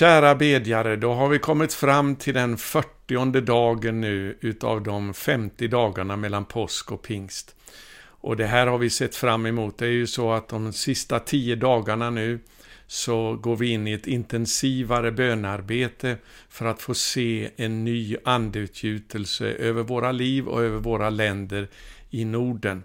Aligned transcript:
Kära 0.00 0.34
bedjare, 0.34 0.96
då 0.96 1.12
har 1.12 1.28
vi 1.28 1.38
kommit 1.38 1.74
fram 1.74 2.16
till 2.16 2.34
den 2.34 2.56
40 2.56 3.40
dagen 3.40 4.00
nu 4.00 4.38
utav 4.40 4.82
de 4.82 5.14
50 5.14 5.68
dagarna 5.68 6.16
mellan 6.16 6.44
påsk 6.44 6.92
och 6.92 7.02
pingst. 7.02 7.54
Och 8.02 8.36
det 8.36 8.46
här 8.46 8.66
har 8.66 8.78
vi 8.78 8.90
sett 8.90 9.16
fram 9.16 9.46
emot. 9.46 9.78
Det 9.78 9.86
är 9.86 9.90
ju 9.90 10.06
så 10.06 10.32
att 10.32 10.48
de 10.48 10.72
sista 10.72 11.18
10 11.18 11.56
dagarna 11.56 12.10
nu 12.10 12.38
så 12.86 13.36
går 13.42 13.56
vi 13.56 13.68
in 13.68 13.88
i 13.88 13.92
ett 13.92 14.06
intensivare 14.06 15.12
bönarbete 15.12 16.16
för 16.48 16.66
att 16.66 16.82
få 16.82 16.94
se 16.94 17.50
en 17.56 17.84
ny 17.84 18.16
andeutgjutelse 18.24 19.46
över 19.46 19.82
våra 19.82 20.12
liv 20.12 20.48
och 20.48 20.62
över 20.62 20.78
våra 20.78 21.10
länder 21.10 21.68
i 22.10 22.24
Norden. 22.24 22.82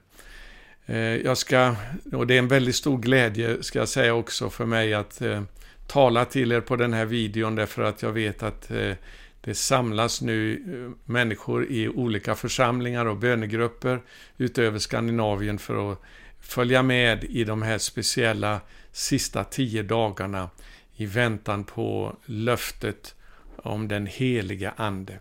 Eh, 0.86 0.97
jag 0.97 1.38
ska, 1.38 1.75
och 2.13 2.27
det 2.27 2.34
är 2.34 2.39
en 2.39 2.47
väldigt 2.47 2.75
stor 2.75 2.97
glädje 2.97 3.63
ska 3.63 3.79
jag 3.79 3.89
säga 3.89 4.13
också 4.13 4.50
för 4.50 4.66
mig 4.66 4.93
att 4.93 5.21
eh, 5.21 5.41
tala 5.88 6.25
till 6.25 6.52
er 6.52 6.61
på 6.61 6.75
den 6.75 6.93
här 6.93 7.05
videon 7.05 7.55
därför 7.55 7.81
att 7.81 8.02
jag 8.02 8.12
vet 8.12 8.43
att 8.43 8.71
eh, 8.71 8.93
det 9.41 9.55
samlas 9.55 10.21
nu 10.21 10.53
eh, 10.53 11.12
människor 11.12 11.66
i 11.66 11.89
olika 11.89 12.35
församlingar 12.35 13.05
och 13.05 13.17
bönegrupper 13.17 14.02
utöver 14.38 14.79
Skandinavien 14.79 15.59
för 15.59 15.91
att 15.91 16.02
följa 16.40 16.84
med 16.84 17.23
i 17.23 17.43
de 17.43 17.62
här 17.62 17.77
speciella 17.77 18.62
sista 18.91 19.43
tio 19.43 19.84
dagarna 19.84 20.49
i 20.95 21.05
väntan 21.05 21.63
på 21.63 22.15
löftet 22.26 23.15
om 23.57 23.88
den 23.88 24.05
heliga 24.07 24.73
Ande. 24.77 25.20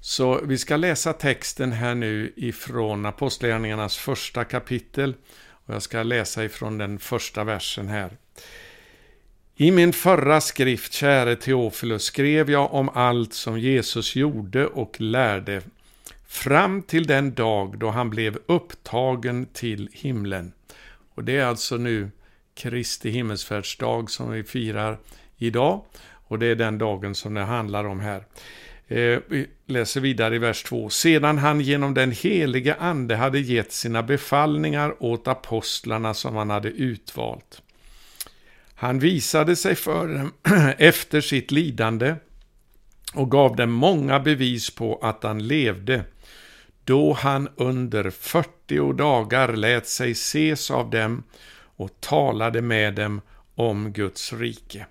Så 0.00 0.40
vi 0.44 0.58
ska 0.58 0.76
läsa 0.76 1.12
texten 1.12 1.72
här 1.72 1.94
nu 1.94 2.32
ifrån 2.36 3.06
Apostlagärningarnas 3.06 3.96
första 3.96 4.44
kapitel. 4.44 5.14
Och 5.66 5.74
jag 5.74 5.82
ska 5.82 6.02
läsa 6.02 6.44
ifrån 6.44 6.78
den 6.78 6.98
första 6.98 7.44
versen 7.44 7.88
här. 7.88 8.16
I 9.60 9.70
min 9.70 9.92
förra 9.92 10.40
skrift, 10.40 10.92
käre 10.92 11.36
Teofilus, 11.36 12.02
skrev 12.02 12.50
jag 12.50 12.74
om 12.74 12.88
allt 12.88 13.32
som 13.32 13.58
Jesus 13.58 14.16
gjorde 14.16 14.66
och 14.66 15.00
lärde 15.00 15.62
fram 16.28 16.82
till 16.82 17.06
den 17.06 17.34
dag 17.34 17.78
då 17.78 17.90
han 17.90 18.10
blev 18.10 18.38
upptagen 18.46 19.46
till 19.46 19.88
himlen. 19.92 20.52
Och 21.14 21.24
det 21.24 21.36
är 21.36 21.44
alltså 21.44 21.76
nu 21.76 22.10
Kristi 22.54 23.10
himmelsfärdsdag 23.10 24.10
som 24.10 24.30
vi 24.30 24.44
firar 24.44 24.98
idag. 25.36 25.84
Och 26.02 26.38
det 26.38 26.46
är 26.46 26.54
den 26.54 26.78
dagen 26.78 27.14
som 27.14 27.34
det 27.34 27.40
handlar 27.40 27.84
om 27.84 28.00
här. 28.00 28.24
Eh, 28.88 29.18
vi 29.28 29.46
läser 29.66 30.00
vidare 30.00 30.34
i 30.34 30.38
vers 30.38 30.62
2. 30.62 30.90
Sedan 30.90 31.38
han 31.38 31.60
genom 31.60 31.94
den 31.94 32.12
helige 32.12 32.74
ande 32.74 33.16
hade 33.16 33.40
gett 33.40 33.72
sina 33.72 34.02
befallningar 34.02 35.02
åt 35.02 35.28
apostlarna 35.28 36.14
som 36.14 36.36
han 36.36 36.50
hade 36.50 36.68
utvalt. 36.68 37.62
Han 38.80 38.98
visade 38.98 39.56
sig 39.56 39.74
för 39.74 40.08
dem 40.08 40.32
efter 40.78 41.20
sitt 41.20 41.50
lidande 41.50 42.14
och 43.14 43.30
gav 43.30 43.56
dem 43.56 43.70
många 43.70 44.20
bevis 44.20 44.70
på 44.70 44.98
att 45.02 45.22
han 45.22 45.46
levde, 45.46 46.04
då 46.84 47.12
han 47.12 47.48
under 47.56 48.10
40 48.10 48.92
dagar 48.92 49.52
lät 49.52 49.88
sig 49.88 50.10
ses 50.10 50.70
av 50.70 50.90
dem 50.90 51.22
och 51.52 52.00
talade 52.00 52.62
med 52.62 52.94
dem 52.94 53.20
om 53.54 53.92
Guds 53.92 54.32
rike. 54.32 54.86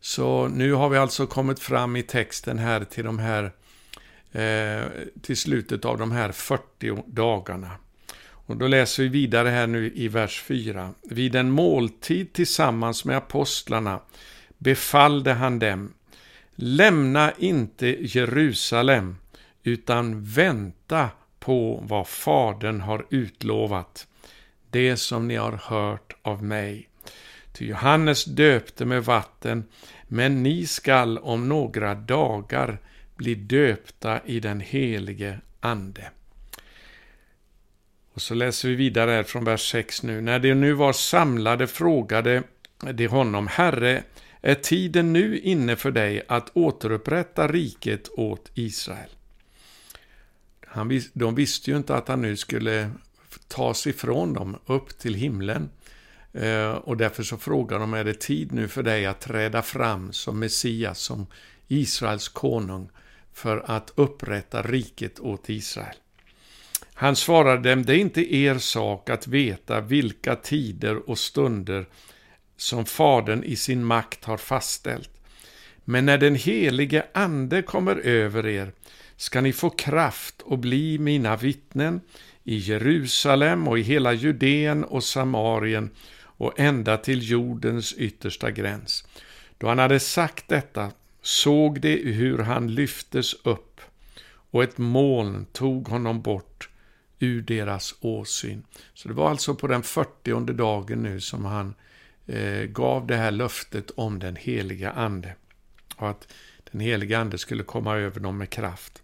Så 0.00 0.48
nu 0.48 0.72
har 0.72 0.88
vi 0.88 0.98
alltså 0.98 1.26
kommit 1.26 1.60
fram 1.60 1.96
i 1.96 2.02
texten 2.02 2.58
här 2.58 2.84
till 2.84 3.04
de 3.04 3.18
här 3.18 3.44
eh, 4.32 4.88
till 5.22 5.36
slutet 5.36 5.84
av 5.84 5.98
de 5.98 6.12
här 6.12 6.32
40 6.32 7.02
dagarna. 7.06 7.70
Och 8.48 8.56
då 8.56 8.66
läser 8.66 9.02
vi 9.02 9.08
vidare 9.08 9.48
här 9.48 9.66
nu 9.66 9.92
i 9.94 10.08
vers 10.08 10.42
4. 10.42 10.94
Vid 11.02 11.34
en 11.34 11.50
måltid 11.50 12.32
tillsammans 12.32 13.04
med 13.04 13.16
apostlarna 13.16 14.00
befallde 14.58 15.32
han 15.32 15.58
dem 15.58 15.92
Lämna 16.54 17.32
inte 17.38 18.06
Jerusalem 18.06 19.16
utan 19.62 20.24
vänta 20.24 21.10
på 21.38 21.84
vad 21.88 22.08
Fadern 22.08 22.80
har 22.80 23.06
utlovat, 23.10 24.06
det 24.70 24.96
som 24.96 25.28
ni 25.28 25.36
har 25.36 25.60
hört 25.62 26.16
av 26.22 26.42
mig. 26.42 26.88
Ty 27.52 27.66
Johannes 27.66 28.24
döpte 28.24 28.84
med 28.84 29.04
vatten, 29.04 29.64
men 30.02 30.42
ni 30.42 30.66
skall 30.66 31.18
om 31.18 31.48
några 31.48 31.94
dagar 31.94 32.78
bli 33.16 33.34
döpta 33.34 34.20
i 34.24 34.40
den 34.40 34.60
helige 34.60 35.40
Ande. 35.60 36.10
Och 38.18 38.22
så 38.22 38.34
läser 38.34 38.68
vi 38.68 38.74
vidare 38.74 39.10
här 39.10 39.22
från 39.22 39.44
vers 39.44 39.70
6 39.70 40.02
nu. 40.02 40.20
När 40.20 40.38
de 40.38 40.54
nu 40.54 40.72
var 40.72 40.92
samlade 40.92 41.66
frågade 41.66 42.42
de 42.92 43.06
honom, 43.06 43.46
Herre, 43.46 44.02
är 44.40 44.54
tiden 44.54 45.12
nu 45.12 45.38
inne 45.38 45.76
för 45.76 45.90
dig 45.90 46.22
att 46.28 46.50
återupprätta 46.56 47.48
riket 47.48 48.08
åt 48.08 48.50
Israel? 48.54 49.10
Han, 50.66 51.00
de 51.12 51.34
visste 51.34 51.70
ju 51.70 51.76
inte 51.76 51.94
att 51.94 52.08
han 52.08 52.22
nu 52.22 52.36
skulle 52.36 52.90
tas 53.48 53.86
ifrån 53.86 54.34
dem 54.34 54.56
upp 54.66 54.98
till 54.98 55.14
himlen. 55.14 55.70
Eh, 56.32 56.70
och 56.70 56.96
därför 56.96 57.22
så 57.22 57.36
frågar 57.36 57.78
de, 57.78 57.94
är 57.94 58.04
det 58.04 58.20
tid 58.20 58.52
nu 58.52 58.68
för 58.68 58.82
dig 58.82 59.06
att 59.06 59.20
träda 59.20 59.62
fram 59.62 60.12
som 60.12 60.38
Messias, 60.38 60.98
som 60.98 61.26
Israels 61.68 62.28
konung, 62.28 62.90
för 63.32 63.64
att 63.66 63.92
upprätta 63.94 64.62
riket 64.62 65.20
åt 65.20 65.48
Israel? 65.48 65.96
Han 67.00 67.16
svarade 67.16 67.70
dem, 67.70 67.84
det 67.84 67.92
är 67.92 67.98
inte 67.98 68.34
er 68.34 68.58
sak 68.58 69.10
att 69.10 69.26
veta 69.26 69.80
vilka 69.80 70.36
tider 70.36 71.10
och 71.10 71.18
stunder 71.18 71.86
som 72.56 72.86
Fadern 72.86 73.44
i 73.44 73.56
sin 73.56 73.84
makt 73.84 74.24
har 74.24 74.36
fastställt. 74.36 75.10
Men 75.84 76.06
när 76.06 76.18
den 76.18 76.34
helige 76.34 77.06
Ande 77.14 77.62
kommer 77.62 77.96
över 77.96 78.46
er 78.46 78.72
ska 79.16 79.40
ni 79.40 79.52
få 79.52 79.70
kraft 79.70 80.42
och 80.42 80.58
bli 80.58 80.98
mina 80.98 81.36
vittnen 81.36 82.00
i 82.44 82.56
Jerusalem 82.56 83.68
och 83.68 83.78
i 83.78 83.82
hela 83.82 84.12
Judeen 84.12 84.84
och 84.84 85.04
Samarien 85.04 85.90
och 86.20 86.60
ända 86.60 86.96
till 86.96 87.30
jordens 87.30 87.92
yttersta 87.92 88.50
gräns. 88.50 89.04
Då 89.58 89.68
han 89.68 89.78
hade 89.78 90.00
sagt 90.00 90.48
detta 90.48 90.90
såg 91.22 91.80
de 91.80 92.12
hur 92.12 92.38
han 92.38 92.74
lyftes 92.74 93.34
upp 93.34 93.80
och 94.50 94.62
ett 94.62 94.78
moln 94.78 95.46
tog 95.52 95.88
honom 95.88 96.22
bort 96.22 96.67
ur 97.18 97.42
deras 97.42 97.94
åsyn. 98.00 98.62
Så 98.94 99.08
det 99.08 99.14
var 99.14 99.30
alltså 99.30 99.54
på 99.54 99.66
den 99.66 99.82
40 99.82 100.52
dagen 100.52 101.02
nu 101.02 101.20
som 101.20 101.44
han 101.44 101.74
eh, 102.26 102.62
gav 102.62 103.06
det 103.06 103.16
här 103.16 103.30
löftet 103.30 103.90
om 103.90 104.18
den 104.18 104.36
heliga 104.36 104.90
ande. 104.90 105.34
Och 105.96 106.10
att 106.10 106.28
den 106.72 106.80
heliga 106.80 107.18
ande 107.18 107.38
skulle 107.38 107.62
komma 107.62 107.96
över 107.96 108.20
dem 108.20 108.38
med 108.38 108.50
kraft. 108.50 109.02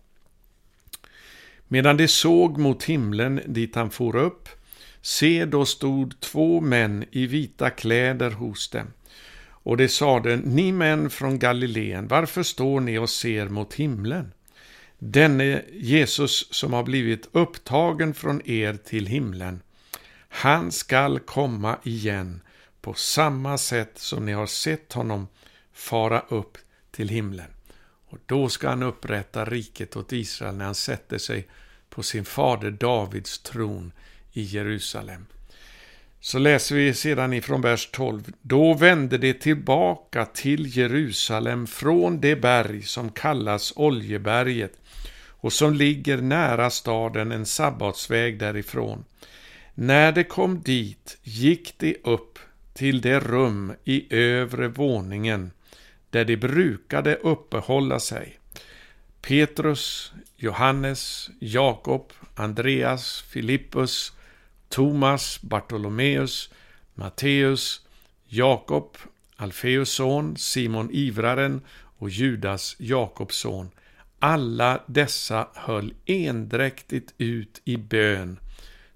Medan 1.69 1.97
de 1.97 2.08
såg 2.08 2.58
mot 2.58 2.84
himlen 2.84 3.41
dit 3.47 3.75
han 3.75 3.91
for 3.91 4.16
upp, 4.16 4.48
se 5.00 5.44
då 5.44 5.66
stod 5.66 6.20
två 6.20 6.60
män 6.60 7.04
i 7.10 7.26
vita 7.26 7.70
kläder 7.70 8.31
hos 8.31 8.69
dem. 8.69 8.86
Och 9.64 9.76
de 9.76 9.88
sade, 9.88 10.36
ni 10.36 10.72
män 10.72 11.10
från 11.10 11.38
Galileen, 11.38 12.08
varför 12.08 12.42
står 12.42 12.81
ni 12.81 12.98
och 12.98 13.10
ser 13.10 13.48
mot 13.48 13.75
himlen? 13.75 14.32
Denne 14.99 15.62
Jesus 15.72 16.55
som 16.55 16.72
har 16.72 16.82
blivit 16.82 17.28
upptagen 17.32 18.15
från 18.15 18.49
er 18.49 18.75
till 18.75 19.06
himlen, 19.06 19.62
han 20.28 20.72
skall 20.72 21.19
komma 21.19 21.78
igen 21.82 22.41
på 22.81 22.94
samma 22.94 23.59
sätt 23.59 23.93
som 23.94 24.27
ni 24.27 24.32
har 24.32 24.47
sett 24.47 24.93
honom 24.93 25.28
fara 25.72 26.21
upp 26.21 26.59
till 26.91 27.09
himlen. 27.09 27.50
Och 28.06 28.19
då 28.27 28.49
ska 28.49 28.69
han 28.69 28.82
upprätta 28.82 29.44
riket 29.44 29.97
åt 29.97 30.12
Israel 30.12 30.55
när 30.55 30.65
han 30.65 30.75
sätter 30.75 31.19
sig 31.19 31.49
på 31.91 32.03
sin 32.03 32.25
fader 32.25 32.71
Davids 32.71 33.38
tron 33.38 33.93
i 34.32 34.43
Jerusalem. 34.43 35.26
Så 36.21 36.38
läser 36.38 36.76
vi 36.76 36.94
sedan 36.94 37.32
ifrån 37.32 37.61
vers 37.61 37.88
12. 37.93 38.32
Då 38.43 38.75
vände 38.75 39.19
de 39.19 39.34
tillbaka 39.34 40.25
till 40.25 40.76
Jerusalem 40.76 41.67
från 41.67 42.20
det 42.20 42.37
berg 42.37 42.82
som 42.82 43.11
kallas 43.11 43.73
Oljeberget 43.76 44.73
och 45.44 45.52
som 45.52 45.75
ligger 45.75 46.17
nära 46.17 46.70
staden 46.70 47.32
en 47.32 47.46
sabbatsväg 47.46 48.38
därifrån. 48.38 49.05
När 49.75 50.12
de 50.12 50.25
kom 50.25 50.62
dit 50.62 51.19
gick 51.23 51.79
de 51.79 51.96
upp 52.05 52.38
till 52.73 53.00
det 53.00 53.20
rum 53.20 53.73
i 53.85 54.17
övre 54.17 54.69
våningen 54.69 55.50
där 56.11 56.25
de 56.25 56.37
brukade 56.37 57.14
uppehålla 57.14 58.00
sig. 58.00 58.38
Petrus, 59.20 60.12
Johannes, 60.37 61.31
Jakob, 61.38 62.12
Andreas, 62.35 63.25
Filippus, 63.29 64.12
Thomas, 64.69 65.43
Bartolomeus, 65.43 66.50
Matteus, 66.94 67.81
Jakob, 68.26 68.96
Alfeus 69.37 69.91
son, 69.91 70.37
Simon 70.37 70.88
Ivraren 70.93 71.61
och 71.99 72.11
Judas, 72.11 72.76
Jakobs 72.79 73.37
son. 73.37 73.70
Alla 74.26 74.81
dessa 74.87 75.49
höll 75.55 75.94
endräktigt 76.06 77.15
ut 77.19 77.61
i 77.65 77.76
bön 77.76 78.38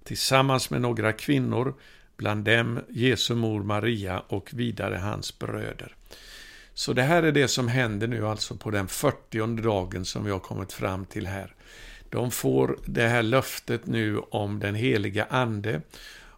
tillsammans 0.05 0.71
med 0.71 0.81
några 0.81 1.13
kvinnor, 1.13 1.75
bland 2.17 2.45
dem 2.45 2.81
Jesu 2.89 3.35
mor 3.35 3.63
Maria 3.63 4.23
och 4.29 4.51
vidare 4.53 4.97
hans 4.97 5.39
bröder. 5.39 5.97
Så 6.75 6.93
det 6.93 7.03
här 7.03 7.23
är 7.23 7.33
det 7.33 7.49
som 7.49 7.69
händer 7.69 8.07
nu 8.07 8.27
alltså 8.27 8.57
på 8.57 8.71
den 8.71 8.89
40 8.89 9.63
dagen 9.63 10.05
som 10.05 10.25
vi 10.25 10.31
har 10.31 10.39
kommit 10.39 10.73
fram 10.73 11.07
till 11.07 11.27
här. 11.27 11.55
De 12.11 12.31
får 12.31 12.79
det 12.85 13.09
här 13.09 13.23
löftet 13.23 13.87
nu 13.87 14.19
om 14.19 14.61
den 14.61 14.75
heliga 14.75 15.27
Ande 15.31 15.83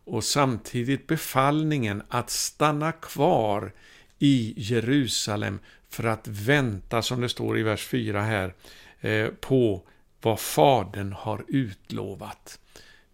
och 0.04 0.24
samtidigt 0.24 1.06
befallningen 1.06 2.02
att 2.08 2.30
stanna 2.30 2.92
kvar 2.92 3.72
i 4.18 4.54
Jerusalem 4.56 5.58
för 5.90 6.04
att 6.04 6.28
vänta, 6.28 7.02
som 7.02 7.20
det 7.20 7.28
står 7.28 7.58
i 7.58 7.62
vers 7.62 7.86
4 7.86 8.22
här, 8.22 8.54
eh, 9.00 9.28
på 9.28 9.82
vad 10.22 10.40
Fadern 10.40 11.12
har 11.12 11.44
utlovat. 11.48 12.58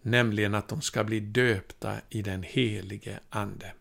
Nämligen 0.03 0.55
att 0.55 0.69
de 0.69 0.81
ska 0.81 1.05
bli 1.05 1.21
döpta 1.21 1.95
i 2.11 2.23
den 2.23 2.43
helige 2.43 3.19
Ande. 3.31 3.73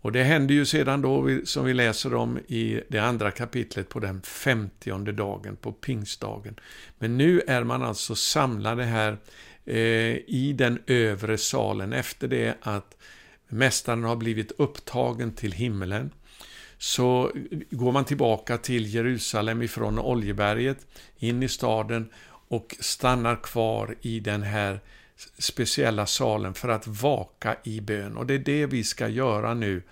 Och 0.00 0.12
det 0.12 0.22
händer 0.22 0.54
ju 0.54 0.66
sedan 0.66 1.02
då, 1.02 1.40
som 1.44 1.64
vi 1.64 1.74
läser 1.74 2.14
om 2.14 2.38
i 2.38 2.80
det 2.88 2.98
andra 2.98 3.30
kapitlet, 3.30 3.88
på 3.88 4.00
den 4.00 4.22
femtionde 4.22 5.12
dagen, 5.12 5.56
på 5.56 5.72
pingstdagen. 5.72 6.60
Men 6.98 7.18
nu 7.18 7.40
är 7.46 7.64
man 7.64 7.82
alltså 7.82 8.14
samlade 8.14 8.84
här 8.84 9.18
eh, 9.64 9.76
i 10.26 10.54
den 10.58 10.78
övre 10.86 11.38
salen 11.38 11.92
efter 11.92 12.28
det 12.28 12.54
att 12.60 12.96
Mästaren 13.48 14.04
har 14.04 14.16
blivit 14.16 14.52
upptagen 14.58 15.32
till 15.32 15.52
himmelen. 15.52 16.10
Så 16.78 17.32
går 17.70 17.92
man 17.92 18.04
tillbaka 18.04 18.58
till 18.58 18.94
Jerusalem 18.94 19.62
ifrån 19.62 19.98
Oljeberget, 19.98 20.86
in 21.18 21.42
i 21.42 21.48
staden 21.48 22.08
och 22.48 22.76
stannar 22.80 23.36
kvar 23.36 23.96
i 24.00 24.20
den 24.20 24.42
här 24.42 24.80
speciella 25.38 26.06
salen 26.06 26.54
för 26.54 26.68
att 26.68 26.86
vaka 26.86 27.56
i 27.64 27.80
bön. 27.80 28.16
Och 28.16 28.26
det 28.26 28.34
är 28.34 28.38
det 28.38 28.66
vi 28.66 28.84
ska 28.84 29.08
göra 29.08 29.54
nu 29.54 29.82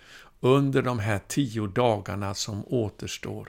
under 0.40 0.82
de 0.82 0.98
här 0.98 1.20
tio 1.28 1.66
dagarna 1.66 2.34
som 2.34 2.64
återstår. 2.66 3.48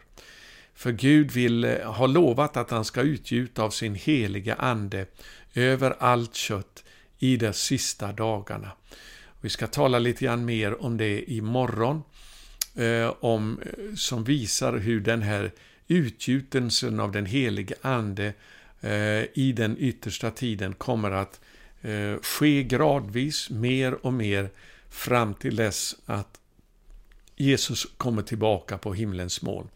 För 0.75 0.91
Gud 0.91 1.31
vill 1.31 1.63
eh, 1.63 1.91
ha 1.91 2.07
lovat 2.07 2.57
att 2.57 2.71
han 2.71 2.85
ska 2.85 3.01
utgjuta 3.01 3.63
av 3.63 3.69
sin 3.69 3.95
heliga 3.95 4.55
Ande 4.55 5.05
över 5.53 5.95
allt 5.99 6.35
kött 6.35 6.83
i 7.19 7.37
de 7.37 7.53
sista 7.53 8.11
dagarna. 8.11 8.71
Vi 9.41 9.49
ska 9.49 9.67
tala 9.67 9.99
lite 9.99 10.25
grann 10.25 10.45
mer 10.45 10.83
om 10.83 10.97
det 10.97 11.31
imorgon, 11.31 12.03
eh, 12.75 13.13
om, 13.19 13.59
eh, 13.59 13.95
som 13.95 14.23
visar 14.23 14.73
hur 14.73 14.99
den 14.99 15.21
här 15.21 15.51
utgjutelsen 15.87 16.99
av 16.99 17.11
den 17.11 17.25
helige 17.25 17.75
Ande 17.81 18.33
eh, 18.81 19.23
i 19.33 19.53
den 19.55 19.75
yttersta 19.79 20.31
tiden 20.31 20.73
kommer 20.73 21.11
att 21.11 21.39
eh, 21.81 22.15
ske 22.21 22.63
gradvis, 22.63 23.49
mer 23.49 24.05
och 24.05 24.13
mer, 24.13 24.49
fram 24.89 25.33
till 25.33 25.55
dess 25.55 25.95
att 26.05 26.39
Jesus 27.35 27.87
kommer 27.97 28.21
tillbaka 28.21 28.77
på 28.77 28.93
himlens 28.93 29.41
moln. 29.41 29.67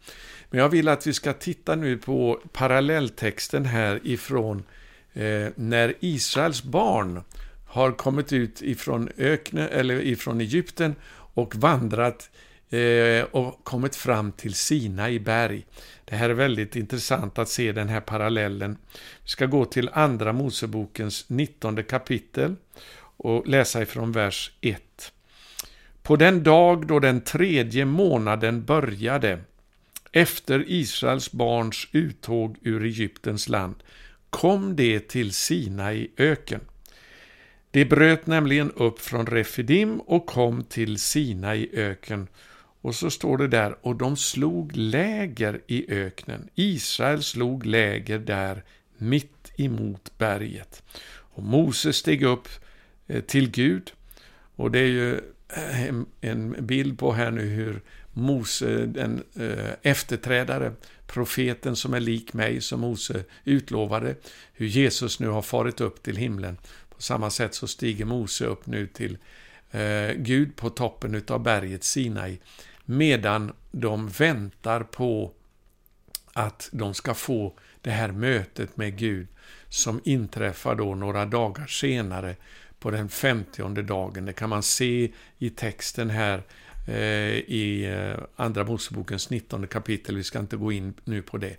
Men 0.50 0.60
jag 0.60 0.68
vill 0.68 0.88
att 0.88 1.06
vi 1.06 1.12
ska 1.12 1.32
titta 1.32 1.76
nu 1.76 1.98
på 1.98 2.40
parallelltexten 2.52 3.64
här 3.64 4.00
ifrån 4.04 4.62
eh, 5.12 5.48
när 5.54 5.94
Israels 6.00 6.62
barn 6.62 7.22
har 7.66 7.92
kommit 7.92 8.32
ut 8.32 8.62
ifrån 8.62 9.08
öknen, 9.16 9.68
eller 9.68 10.00
ifrån 10.00 10.40
Egypten 10.40 10.94
och 11.10 11.56
vandrat 11.56 12.30
eh, 12.32 12.47
Eh, 12.70 13.24
och 13.24 13.64
kommit 13.64 13.96
fram 13.96 14.32
till 14.32 14.54
Sina 14.54 15.10
i 15.10 15.20
berg. 15.20 15.66
Det 16.04 16.16
här 16.16 16.30
är 16.30 16.34
väldigt 16.34 16.76
intressant 16.76 17.38
att 17.38 17.48
se 17.48 17.72
den 17.72 17.88
här 17.88 18.00
parallellen. 18.00 18.76
Vi 19.22 19.28
ska 19.28 19.46
gå 19.46 19.64
till 19.64 19.90
Andra 19.92 20.32
Mosebokens 20.32 21.24
19 21.28 21.84
kapitel 21.84 22.54
och 23.16 23.46
läsa 23.46 23.82
ifrån 23.82 24.12
vers 24.12 24.52
1. 24.60 25.12
På 26.02 26.16
den 26.16 26.42
dag 26.42 26.86
då 26.86 26.98
den 26.98 27.20
tredje 27.20 27.84
månaden 27.84 28.64
började, 28.64 29.38
efter 30.12 30.64
Israels 30.66 31.32
barns 31.32 31.88
uttåg 31.92 32.56
ur 32.62 32.84
Egyptens 32.84 33.48
land, 33.48 33.74
kom 34.30 34.76
de 34.76 35.00
till 35.00 35.32
Sinai 35.32 36.08
öken. 36.16 36.60
De 37.70 37.84
bröt 37.84 38.26
nämligen 38.26 38.70
upp 38.70 39.00
från 39.00 39.26
Refidim 39.26 40.00
och 40.00 40.26
kom 40.26 40.64
till 40.64 40.98
Sinai 40.98 41.68
öken. 41.72 42.28
Och 42.88 42.94
så 42.94 43.10
står 43.10 43.38
det 43.38 43.48
där, 43.48 43.76
och 43.80 43.96
de 43.96 44.16
slog 44.16 44.76
läger 44.76 45.60
i 45.66 45.92
öknen. 45.92 46.48
Israel 46.54 47.22
slog 47.22 47.66
läger 47.66 48.18
där, 48.18 48.64
mitt 48.98 49.52
emot 49.56 50.18
berget. 50.18 50.82
Och 51.08 51.42
Mose 51.42 51.92
steg 51.92 52.22
upp 52.22 52.48
eh, 53.06 53.20
till 53.20 53.50
Gud. 53.50 53.92
Och 54.56 54.70
det 54.70 54.78
är 54.78 54.86
ju 54.86 55.14
eh, 55.48 55.94
en 56.20 56.56
bild 56.66 56.98
på 56.98 57.12
här 57.12 57.30
nu 57.30 57.46
hur 57.46 57.80
Mose, 58.12 58.86
den 58.86 59.24
eh, 59.40 59.72
efterträdare, 59.82 60.72
profeten 61.06 61.76
som 61.76 61.94
är 61.94 62.00
lik 62.00 62.32
mig, 62.32 62.60
som 62.60 62.80
Mose 62.80 63.24
utlovade, 63.44 64.14
hur 64.52 64.66
Jesus 64.66 65.20
nu 65.20 65.28
har 65.28 65.42
farit 65.42 65.80
upp 65.80 66.02
till 66.02 66.16
himlen. 66.16 66.56
På 66.96 67.02
samma 67.02 67.30
sätt 67.30 67.54
så 67.54 67.66
stiger 67.66 68.04
Mose 68.04 68.46
upp 68.46 68.66
nu 68.66 68.86
till 68.86 69.18
Gud 70.16 70.56
på 70.56 70.70
toppen 70.70 71.22
av 71.28 71.42
berget 71.42 71.84
Sinai, 71.84 72.38
medan 72.90 73.52
de 73.70 74.08
väntar 74.08 74.82
på 74.82 75.32
att 76.32 76.68
de 76.72 76.94
ska 76.94 77.14
få 77.14 77.58
det 77.80 77.90
här 77.90 78.12
mötet 78.12 78.76
med 78.76 78.98
Gud 78.98 79.26
som 79.68 80.00
inträffar 80.04 80.74
då 80.74 80.94
några 80.94 81.26
dagar 81.26 81.66
senare 81.66 82.36
på 82.78 82.90
den 82.90 83.08
femtionde 83.08 83.82
dagen. 83.82 84.24
Det 84.24 84.32
kan 84.32 84.48
man 84.48 84.62
se 84.62 85.12
i 85.38 85.50
texten 85.50 86.10
här 86.10 86.42
eh, 86.86 87.36
i 87.36 87.84
eh, 87.84 88.24
Andra 88.36 88.64
Mosebokens 88.64 89.30
19 89.30 89.66
kapitel. 89.66 90.16
Vi 90.16 90.24
ska 90.24 90.38
inte 90.38 90.56
gå 90.56 90.72
in 90.72 90.94
nu 91.04 91.22
på 91.22 91.38
det. 91.38 91.56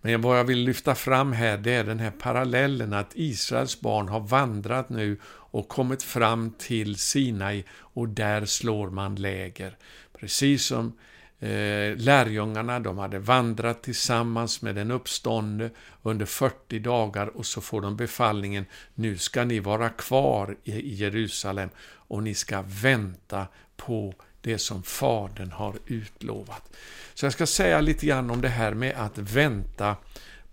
Men 0.00 0.22
vad 0.22 0.38
jag 0.38 0.44
vill 0.44 0.58
lyfta 0.58 0.94
fram 0.94 1.32
här, 1.32 1.58
det 1.58 1.72
är 1.72 1.84
den 1.84 1.98
här 1.98 2.10
parallellen 2.10 2.92
att 2.92 3.10
Israels 3.14 3.80
barn 3.80 4.08
har 4.08 4.20
vandrat 4.20 4.88
nu 4.88 5.16
och 5.50 5.68
kommit 5.68 6.02
fram 6.02 6.50
till 6.58 6.96
Sinai 6.96 7.64
och 7.70 8.08
där 8.08 8.44
slår 8.44 8.90
man 8.90 9.14
läger. 9.14 9.76
Precis 10.20 10.64
som 10.66 10.92
Eh, 11.40 11.96
lärjungarna, 11.96 12.80
de 12.80 12.98
hade 12.98 13.18
vandrat 13.18 13.82
tillsammans 13.82 14.62
med 14.62 14.74
den 14.74 14.90
uppståndne 14.90 15.70
under 16.02 16.26
40 16.26 16.78
dagar 16.78 17.26
och 17.26 17.46
så 17.46 17.60
får 17.60 17.80
de 17.80 17.96
befallningen, 17.96 18.66
nu 18.94 19.18
ska 19.18 19.44
ni 19.44 19.60
vara 19.60 19.88
kvar 19.88 20.56
i 20.64 20.94
Jerusalem 20.94 21.70
och 21.80 22.22
ni 22.22 22.34
ska 22.34 22.64
vänta 22.66 23.46
på 23.76 24.14
det 24.40 24.58
som 24.58 24.82
Fadern 24.82 25.50
har 25.50 25.74
utlovat. 25.86 26.72
Så 27.14 27.26
jag 27.26 27.32
ska 27.32 27.46
säga 27.46 27.80
lite 27.80 28.06
grann 28.06 28.30
om 28.30 28.40
det 28.40 28.48
här 28.48 28.74
med 28.74 28.94
att 28.96 29.18
vänta 29.18 29.96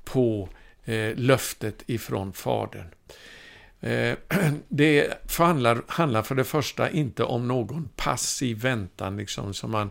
på 0.03 0.49
eh, 0.83 1.15
löftet 1.15 1.83
ifrån 1.87 2.33
Fadern. 2.33 2.87
Eh, 3.81 4.15
det 4.67 5.13
handlar, 5.37 5.81
handlar 5.87 6.23
för 6.23 6.35
det 6.35 6.43
första 6.43 6.89
inte 6.89 7.23
om 7.23 7.47
någon 7.47 7.89
passiv 7.95 8.61
väntan, 8.61 9.17
liksom 9.17 9.53
som 9.53 9.71
man 9.71 9.89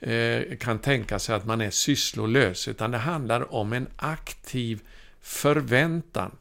eh, 0.00 0.56
kan 0.60 0.78
tänka 0.78 1.18
sig 1.18 1.34
att 1.34 1.46
man 1.46 1.60
är 1.60 1.70
sysslolös, 1.70 2.68
utan 2.68 2.90
det 2.90 2.98
handlar 2.98 3.54
om 3.54 3.72
en 3.72 3.86
aktiv 3.96 4.80
förväntan. 5.20 6.36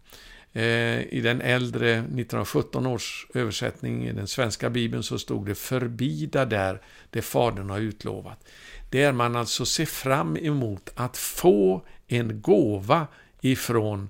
Eh, 0.53 1.01
I 1.01 1.21
den 1.23 1.41
äldre 1.41 1.91
1917 1.91 2.85
års 2.85 3.27
översättning 3.33 4.07
i 4.07 4.13
den 4.13 4.27
svenska 4.27 4.69
bibeln 4.69 5.03
så 5.03 5.19
stod 5.19 5.45
det 5.45 5.55
förbida 5.55 6.45
där 6.45 6.81
det 7.09 7.21
Fadern 7.21 7.69
har 7.69 7.79
utlovat. 7.79 8.47
Där 8.89 9.11
man 9.11 9.35
alltså 9.35 9.65
ser 9.65 9.85
fram 9.85 10.37
emot 10.37 10.89
att 10.95 11.17
få 11.17 11.85
en 12.07 12.41
gåva 12.41 13.07
ifrån 13.41 14.09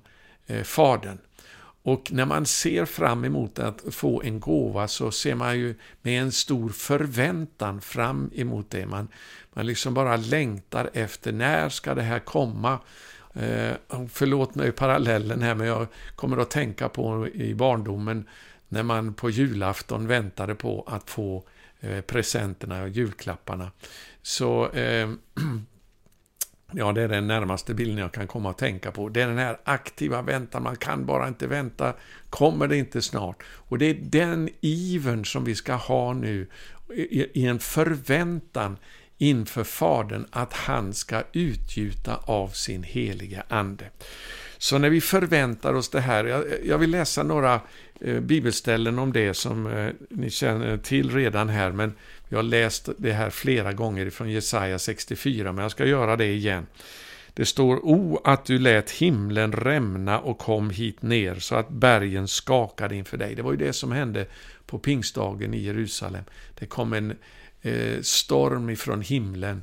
Fadern. 0.64 1.18
Och 1.88 2.12
när 2.12 2.26
man 2.26 2.46
ser 2.46 2.84
fram 2.84 3.24
emot 3.24 3.58
att 3.58 3.82
få 3.90 4.22
en 4.22 4.40
gåva 4.40 4.88
så 4.88 5.10
ser 5.10 5.34
man 5.34 5.58
ju 5.58 5.74
med 6.02 6.22
en 6.22 6.32
stor 6.32 6.68
förväntan 6.68 7.80
fram 7.80 8.30
emot 8.34 8.70
det. 8.70 8.86
Man, 8.86 9.08
man 9.52 9.66
liksom 9.66 9.94
bara 9.94 10.16
längtar 10.16 10.90
efter 10.92 11.32
när 11.32 11.68
ska 11.68 11.94
det 11.94 12.02
här 12.02 12.18
komma? 12.18 12.78
Eh, 13.34 13.72
förlåt 14.08 14.54
mig 14.54 14.72
parallellen 14.72 15.42
här, 15.42 15.54
men 15.54 15.66
jag 15.66 15.86
kommer 16.16 16.36
att 16.36 16.50
tänka 16.50 16.88
på 16.88 17.28
i 17.28 17.54
barndomen 17.54 18.28
när 18.68 18.82
man 18.82 19.14
på 19.14 19.30
julafton 19.30 20.06
väntade 20.06 20.54
på 20.54 20.84
att 20.86 21.10
få 21.10 21.44
eh, 21.80 22.00
presenterna 22.00 22.82
och 22.82 22.88
julklapparna. 22.88 23.70
Så 24.22 24.70
eh, 24.70 25.08
Ja, 26.72 26.92
det 26.92 27.02
är 27.02 27.08
den 27.08 27.26
närmaste 27.26 27.74
bilden 27.74 27.98
jag 27.98 28.12
kan 28.12 28.26
komma 28.26 28.50
att 28.50 28.58
tänka 28.58 28.92
på. 28.92 29.08
Det 29.08 29.22
är 29.22 29.28
den 29.28 29.38
här 29.38 29.58
aktiva 29.64 30.22
väntan, 30.22 30.62
man 30.62 30.76
kan 30.76 31.06
bara 31.06 31.28
inte 31.28 31.46
vänta. 31.46 31.94
Kommer 32.30 32.68
det 32.68 32.76
inte 32.76 33.02
snart? 33.02 33.42
Och 33.46 33.78
det 33.78 33.86
är 33.86 33.94
den 33.94 34.48
ivern 34.60 35.24
som 35.24 35.44
vi 35.44 35.54
ska 35.54 35.74
ha 35.74 36.12
nu, 36.12 36.46
i 37.32 37.46
en 37.46 37.58
förväntan 37.58 38.76
inför 39.18 39.64
Fadern 39.64 40.26
att 40.30 40.52
han 40.52 40.94
ska 40.94 41.22
utgjuta 41.32 42.16
av 42.16 42.48
sin 42.48 42.82
heliga 42.82 43.42
Ande. 43.48 43.84
Så 44.58 44.78
när 44.78 44.90
vi 44.90 45.00
förväntar 45.00 45.74
oss 45.74 45.88
det 45.88 46.00
här, 46.00 46.44
jag, 46.64 46.78
vill 46.78 46.90
läsa 46.90 47.22
några 47.22 47.60
eh, 48.00 48.20
bibelställen 48.20 48.98
om 48.98 49.12
det 49.12 49.34
som 49.34 49.66
eh, 49.66 49.92
ni 50.10 50.30
känner 50.30 50.76
till 50.76 51.10
redan 51.10 51.48
här, 51.48 51.72
men 51.72 51.94
jag 52.28 52.38
har 52.38 52.42
läst 52.42 52.88
det 52.98 53.12
här 53.12 53.30
flera 53.30 53.72
gånger 53.72 54.10
från 54.10 54.30
Jesaja 54.30 54.78
64, 54.78 55.52
men 55.52 55.62
jag 55.62 55.70
ska 55.70 55.86
göra 55.86 56.16
det 56.16 56.32
igen. 56.32 56.66
Det 57.34 57.46
står 57.46 57.76
O 57.84 58.20
att 58.24 58.44
du 58.44 58.58
lät 58.58 58.90
himlen 58.90 59.52
rämna 59.52 60.20
och 60.20 60.38
kom 60.38 60.70
hit 60.70 61.02
ner 61.02 61.34
så 61.34 61.54
att 61.54 61.68
bergen 61.68 62.28
skakade 62.28 62.96
inför 62.96 63.16
dig. 63.16 63.34
Det 63.34 63.42
var 63.42 63.52
ju 63.52 63.58
det 63.58 63.72
som 63.72 63.92
hände 63.92 64.26
på 64.66 64.78
pingstdagen 64.78 65.54
i 65.54 65.58
Jerusalem. 65.58 66.24
Det 66.58 66.66
kom 66.66 66.92
en 66.92 67.16
eh, 67.62 68.00
storm 68.00 68.70
ifrån 68.70 69.02
himlen 69.02 69.62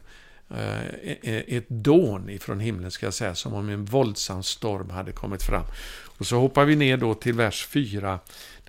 Eh, 0.50 0.86
e, 0.86 1.18
e, 1.24 1.58
ett 1.58 1.70
dån 1.70 2.30
ifrån 2.30 2.60
himlen, 2.60 2.92
ska 2.92 3.06
jag 3.06 3.14
säga, 3.14 3.36
som 3.36 3.54
om 3.54 3.70
en 3.70 3.86
våldsam 3.86 4.44
storm 4.44 4.90
hade 4.90 5.12
kommit 5.12 5.44
fram. 5.44 5.64
Och 6.18 6.28
så 6.28 6.40
hoppar 6.40 6.66
vi 6.66 6.76
ner 6.76 6.98
då 6.98 7.14
till 7.14 7.34
vers 7.34 7.68
4, 7.68 8.20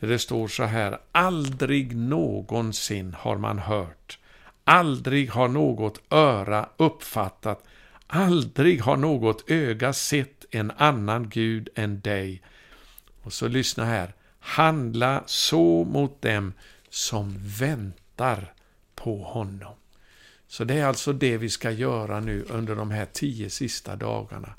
där 0.01 0.09
det 0.09 0.19
står 0.19 0.49
så 0.49 0.63
här, 0.65 0.99
aldrig 1.13 1.97
någonsin 1.97 3.17
har 3.19 3.39
man 3.39 3.59
hört, 3.59 4.19
aldrig 4.65 5.31
har 5.31 5.49
något 5.49 6.01
öra 6.11 6.69
uppfattat, 6.77 7.65
aldrig 8.07 8.81
har 8.81 8.97
något 8.97 9.51
öga 9.51 9.93
sett 9.93 10.45
en 10.51 10.73
annan 10.77 11.29
Gud 11.29 11.69
än 11.75 12.01
dig. 12.01 12.43
Och 13.23 13.33
så 13.33 13.49
lyssna 13.49 13.85
här, 13.85 14.15
handla 14.39 15.23
så 15.27 15.85
mot 15.85 16.23
dem 16.23 16.53
som 16.91 17.35
väntar 17.39 18.53
på 18.95 19.23
honom. 19.23 19.75
Så 20.49 20.65
det 20.65 20.75
är 20.75 20.87
alltså 20.87 21.13
det 21.13 21.37
vi 21.37 21.49
ska 21.49 21.71
göra 21.71 22.21
nu 22.21 22.45
under 22.49 22.77
de 22.77 22.91
här 22.91 23.07
tio 23.13 23.51
sista 23.51 23.97
dagarna. 23.97 24.55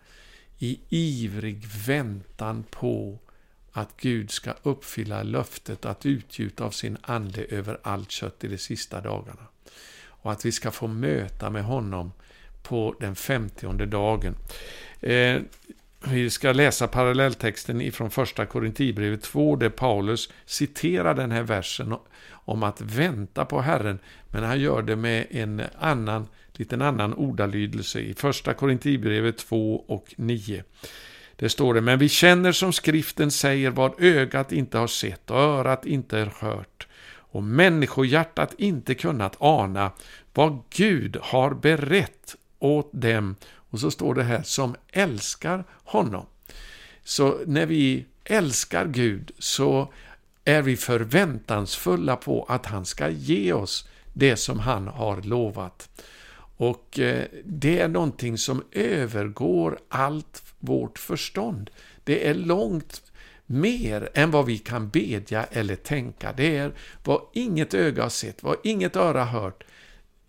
I 0.60 0.79
ivrig 0.89 1.65
väntan 1.88 2.63
på 2.70 3.20
att 3.77 3.98
Gud 3.98 4.31
ska 4.31 4.53
uppfylla 4.63 5.24
löftet 5.24 5.86
att 5.86 6.05
utgjuta 6.05 6.63
av 6.63 6.72
sin 6.72 6.98
ande 7.01 7.43
över 7.43 7.79
allt 7.84 8.12
kött 8.12 8.43
i 8.43 8.48
de 8.48 8.57
sista 8.57 9.01
dagarna. 9.01 9.48
Och 10.07 10.31
att 10.31 10.46
vi 10.46 10.51
ska 10.51 10.72
få 10.72 10.88
möta 10.88 11.50
med 11.50 11.63
honom 11.63 12.12
på 12.63 12.96
den 13.00 13.15
femtionde 13.15 13.86
dagen. 13.86 14.36
Eh, 15.01 15.41
vi 16.07 16.29
ska 16.29 16.51
läsa 16.51 16.88
parallelltexten 16.88 17.81
ifrån 17.81 18.12
första 18.12 18.46
Korintierbrevet 18.46 19.22
2 19.22 19.55
där 19.55 19.69
Paulus 19.69 20.29
citerar 20.46 21.13
den 21.13 21.31
här 21.31 21.43
versen 21.43 21.96
om 22.29 22.63
att 22.63 22.81
vänta 22.81 23.46
på 23.46 23.62
Herren, 23.62 24.00
men 24.31 24.43
han 24.43 24.60
gör 24.60 24.81
det 24.81 24.96
med 24.96 25.27
en 25.29 25.62
annan, 25.79 26.27
liten 26.53 26.81
annan 26.81 27.13
ordalydelse 27.13 28.00
i 28.00 28.13
första 28.13 28.53
Korintierbrevet 28.53 29.38
2 29.38 29.75
och 29.88 30.13
9. 30.17 30.63
Det 31.39 31.50
står 31.50 31.74
det, 31.74 31.82
men 31.82 32.00
vi 32.00 32.10
känner 32.10 32.51
som 32.51 32.74
skriften 32.74 33.32
säger 33.32 33.70
vad 33.70 34.01
ögat 34.01 34.51
inte 34.51 34.77
har 34.77 34.88
sett 34.88 35.32
och 35.32 35.38
örat 35.38 35.86
inte 35.86 36.17
har 36.17 36.48
hört 36.48 36.88
och 37.38 37.44
människohjärtat 37.44 38.53
inte 38.58 38.96
kunnat 38.96 39.36
ana 39.39 39.91
vad 40.34 40.60
Gud 40.70 41.17
har 41.22 41.53
berett 41.53 42.36
åt 42.60 42.89
dem 42.94 43.36
och 43.70 43.79
så 43.79 43.91
står 43.91 44.15
det 44.15 44.24
här, 44.24 44.44
som 44.44 44.75
älskar 44.91 45.63
honom. 45.84 46.25
Så 47.03 47.38
när 47.46 47.65
vi 47.65 48.06
älskar 48.24 48.86
Gud 48.86 49.32
så 49.39 49.94
är 50.46 50.62
vi 50.62 50.77
förväntansfulla 50.77 52.15
på 52.15 52.46
att 52.50 52.65
han 52.65 52.86
ska 52.86 53.10
ge 53.10 53.53
oss 53.53 53.88
det 54.13 54.36
som 54.36 54.60
han 54.60 54.88
har 54.88 55.22
lovat. 55.22 55.89
Och 56.58 57.00
eh, 57.00 57.26
det 57.44 57.80
är 57.80 57.88
någonting 57.88 58.38
som 58.38 58.64
övergår 58.72 59.80
allt 59.90 60.44
vårt 60.60 61.00
förstånd. 61.00 61.70
Det 62.04 62.28
är 62.28 62.34
långt 62.34 63.02
mer 63.46 64.10
än 64.14 64.32
vad 64.32 64.46
vi 64.46 64.58
kan 64.58 64.90
bedja 64.90 65.44
eller 65.44 65.76
tänka. 65.76 66.34
Det 66.38 66.58
är 66.58 66.72
vad 67.04 67.22
inget 67.34 67.74
öga 67.74 68.04
har 68.04 68.10
sett, 68.10 68.44
vad 68.44 68.58
inget 68.64 68.96
öra 68.96 69.24
har 69.24 69.42
hört 69.42 69.64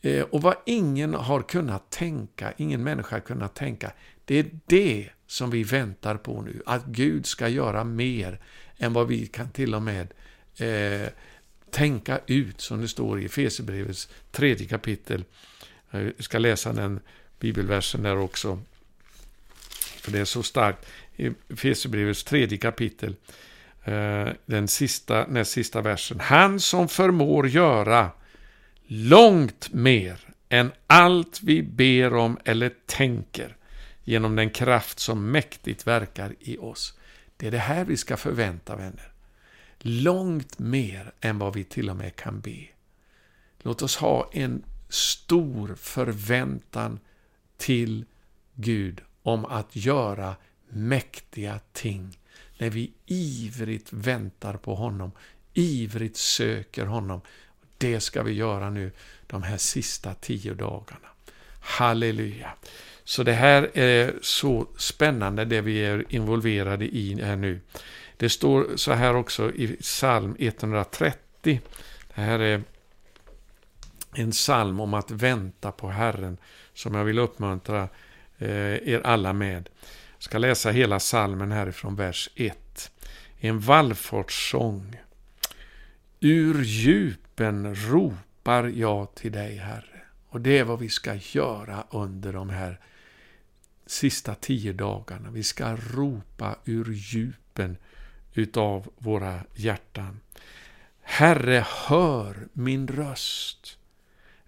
eh, 0.01 0.23
och 0.23 0.43
vad 0.43 0.55
ingen 0.67 1.15
har 1.15 1.43
kunnat 1.43 1.91
tänka, 1.91 2.53
ingen 2.57 2.83
människa 2.83 3.17
har 3.17 3.21
kunnat 3.21 3.55
tänka. 3.55 3.93
Det 4.25 4.39
är 4.39 4.47
det 4.67 5.09
som 5.27 5.51
vi 5.51 5.63
väntar 5.65 6.17
på 6.17 6.43
nu, 6.43 6.63
att 6.67 6.85
Gud 6.87 7.27
ska 7.27 7.49
göra 7.49 7.85
mer 7.85 8.41
än 8.77 8.93
vad 8.93 9.09
vi 9.09 9.27
kan 9.27 9.51
till 9.51 9.75
och 9.75 9.83
med 9.83 10.15
eh, 10.57 11.09
tänka 11.71 12.21
ut, 12.27 12.61
som 12.61 12.81
det 12.81 12.89
står 12.89 13.21
i 13.21 13.25
Efesierbrevets 13.25 14.09
tredje 14.31 14.67
kapitel. 14.67 15.25
Jag 15.91 16.13
ska 16.19 16.39
läsa 16.39 16.73
den 16.73 17.01
bibelversen 17.41 18.03
där 18.03 18.19
också, 18.19 18.59
för 20.01 20.13
det 20.13 20.19
är 20.19 20.25
så 20.25 20.43
starkt. 20.43 20.87
I 21.17 21.33
Efesierbrevets 21.49 22.25
tredje 22.25 22.59
kapitel, 22.59 23.17
eh, 23.85 24.29
den 24.47 24.69
sista, 24.69 25.27
näst 25.27 25.53
sista 25.53 25.81
versen. 25.81 26.21
Han 26.21 26.61
som 26.61 26.89
förmår 26.89 27.49
göra 27.49 28.11
långt 28.87 29.73
mer 29.73 30.29
än 30.49 30.73
allt 30.87 31.43
vi 31.43 31.63
ber 31.63 32.15
om 32.15 32.39
eller 32.45 32.73
tänker 32.87 33.57
genom 34.05 34.37
den 34.37 34.51
kraft 34.51 34.99
som 34.99 35.31
mäktigt 35.31 35.87
verkar 35.87 36.35
i 36.41 36.59
oss. 36.59 36.99
Det 37.37 37.47
är 37.47 37.51
det 37.51 37.59
här 37.59 37.85
vi 37.85 37.97
ska 37.97 38.17
förvänta, 38.17 38.77
vänner. 38.77 39.13
Långt 39.79 40.59
mer 40.59 41.13
än 41.21 41.39
vad 41.39 41.55
vi 41.55 41.65
till 41.65 41.91
och 41.91 41.97
med 41.97 42.17
kan 42.17 42.41
be. 42.41 42.59
Låt 43.59 43.83
oss 43.83 43.97
ha 43.97 44.31
en 44.33 44.63
stor 44.89 45.75
förväntan 45.75 47.01
till 47.57 48.05
Gud 48.55 49.01
om 49.23 49.45
att 49.45 49.77
göra 49.77 50.37
mäktiga 50.69 51.61
ting. 51.73 52.19
När 52.59 52.71
vi 52.71 52.93
ivrigt 53.07 53.93
väntar 53.93 54.57
på 54.57 54.75
honom, 54.75 55.13
ivrigt 55.55 56.17
söker 56.17 56.87
honom. 56.87 57.21
Det 57.79 58.01
ska 58.01 58.23
vi 58.23 58.33
göra 58.33 58.71
nu 58.71 58.93
de 59.27 59.43
här 59.43 59.57
sista 59.57 60.15
tio 60.15 60.55
dagarna. 60.55 61.09
Halleluja! 61.61 62.51
Så 63.05 63.23
det 63.23 63.33
här 63.33 63.71
är 63.79 64.15
så 64.23 64.67
spännande 64.77 65.45
det 65.45 65.61
vi 65.61 65.85
är 65.85 66.05
involverade 66.09 66.85
i 66.85 67.23
här 67.23 67.37
nu. 67.37 67.61
Det 68.17 68.29
står 68.29 68.67
så 68.77 68.93
här 68.93 69.15
också 69.15 69.53
i 69.53 69.77
psalm 69.77 70.37
130. 70.39 71.61
Det 72.15 72.21
här 72.21 72.39
är 72.39 72.63
en 74.13 74.31
psalm 74.31 74.81
om 74.81 74.95
att 74.95 75.11
vänta 75.11 75.73
på 75.73 75.89
Herren 75.89 76.39
som 76.75 76.95
jag 76.95 77.05
vill 77.05 77.19
uppmuntra 77.19 77.89
eh, 78.39 78.89
er 78.89 79.01
alla 79.05 79.33
med. 79.33 79.69
Jag 80.17 80.23
ska 80.23 80.39
läsa 80.39 80.71
hela 80.71 80.99
psalmen 80.99 81.53
härifrån 81.53 81.97
vers 81.97 82.31
1. 82.35 82.91
En 83.39 83.61
vallfartssång. 83.61 84.97
Ur 86.21 86.63
djupen 86.63 87.75
ropar 87.75 88.65
jag 88.65 89.15
till 89.15 89.33
dig, 89.33 89.57
Herre. 89.57 90.03
Och 90.29 90.41
det 90.41 90.59
är 90.59 90.65
vad 90.65 90.79
vi 90.79 90.89
ska 90.89 91.15
göra 91.15 91.85
under 91.91 92.33
de 92.33 92.51
här 92.51 92.81
sista 93.87 94.35
tio 94.35 94.73
dagarna. 94.73 95.31
Vi 95.31 95.43
ska 95.43 95.77
ropa 95.77 96.57
ur 96.65 96.93
djupen 96.93 97.77
utav 98.35 98.91
våra 98.99 99.41
hjärtan. 99.55 100.21
Herre, 101.03 101.65
hör 101.87 102.49
min 102.53 102.89
röst. 102.89 103.78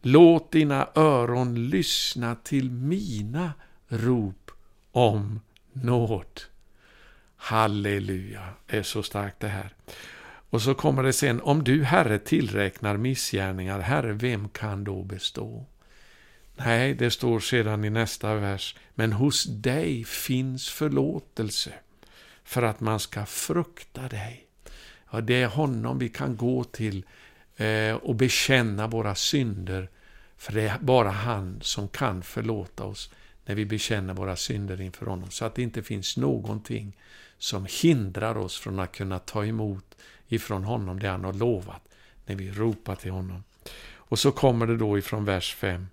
Låt 0.02 0.52
dina 0.52 0.88
öron 0.94 1.68
lyssna 1.68 2.34
till 2.34 2.70
mina 2.70 3.52
rop 3.88 4.50
om 4.92 5.40
nåd. 5.72 6.40
Halleluja, 7.36 8.48
det 8.66 8.76
är 8.76 8.82
så 8.82 9.02
starkt 9.02 9.40
det 9.40 9.48
här. 9.48 9.74
Och 10.50 10.62
så 10.62 10.74
kommer 10.74 11.02
det 11.02 11.12
sen, 11.12 11.40
om 11.40 11.64
du, 11.64 11.84
Herre, 11.84 12.18
tillräknar 12.18 12.96
missgärningar, 12.96 13.80
Herre, 13.80 14.12
vem 14.12 14.48
kan 14.48 14.84
då 14.84 15.02
bestå? 15.02 15.66
Nej, 16.56 16.94
det 16.94 17.10
står 17.10 17.40
sedan 17.40 17.84
i 17.84 17.90
nästa 17.90 18.34
vers, 18.34 18.76
men 18.94 19.12
hos 19.12 19.44
dig 19.44 20.04
finns 20.04 20.68
förlåtelse 20.68 21.72
för 22.44 22.62
att 22.62 22.80
man 22.80 23.00
ska 23.00 23.26
frukta 23.26 24.08
dig. 24.08 24.46
Ja, 25.10 25.20
det 25.20 25.42
är 25.42 25.46
honom 25.46 25.98
vi 25.98 26.08
kan 26.08 26.36
gå 26.36 26.64
till 26.64 27.04
Eh, 27.60 27.94
och 27.94 28.14
bekänna 28.14 28.86
våra 28.86 29.14
synder, 29.14 29.90
för 30.36 30.52
det 30.52 30.68
är 30.68 30.78
bara 30.78 31.10
han 31.10 31.58
som 31.62 31.88
kan 31.88 32.22
förlåta 32.22 32.84
oss 32.84 33.10
när 33.44 33.54
vi 33.54 33.64
bekänner 33.64 34.14
våra 34.14 34.36
synder 34.36 34.80
inför 34.80 35.06
honom, 35.06 35.30
så 35.30 35.44
att 35.44 35.54
det 35.54 35.62
inte 35.62 35.82
finns 35.82 36.16
någonting 36.16 36.96
som 37.38 37.66
hindrar 37.82 38.36
oss 38.36 38.58
från 38.58 38.80
att 38.80 38.92
kunna 38.92 39.18
ta 39.18 39.46
emot 39.46 39.96
ifrån 40.28 40.64
honom 40.64 40.98
det 40.98 41.08
han 41.08 41.24
har 41.24 41.32
lovat, 41.32 41.82
när 42.26 42.34
vi 42.34 42.50
ropar 42.50 42.94
till 42.94 43.10
honom. 43.10 43.44
Och 43.92 44.18
så 44.18 44.32
kommer 44.32 44.66
det 44.66 44.76
då 44.76 44.98
ifrån 44.98 45.24
vers 45.24 45.54
5. 45.54 45.86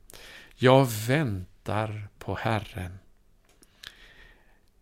Jag 0.56 0.88
väntar 1.08 2.08
på 2.20 2.36
Herren. 2.36 3.00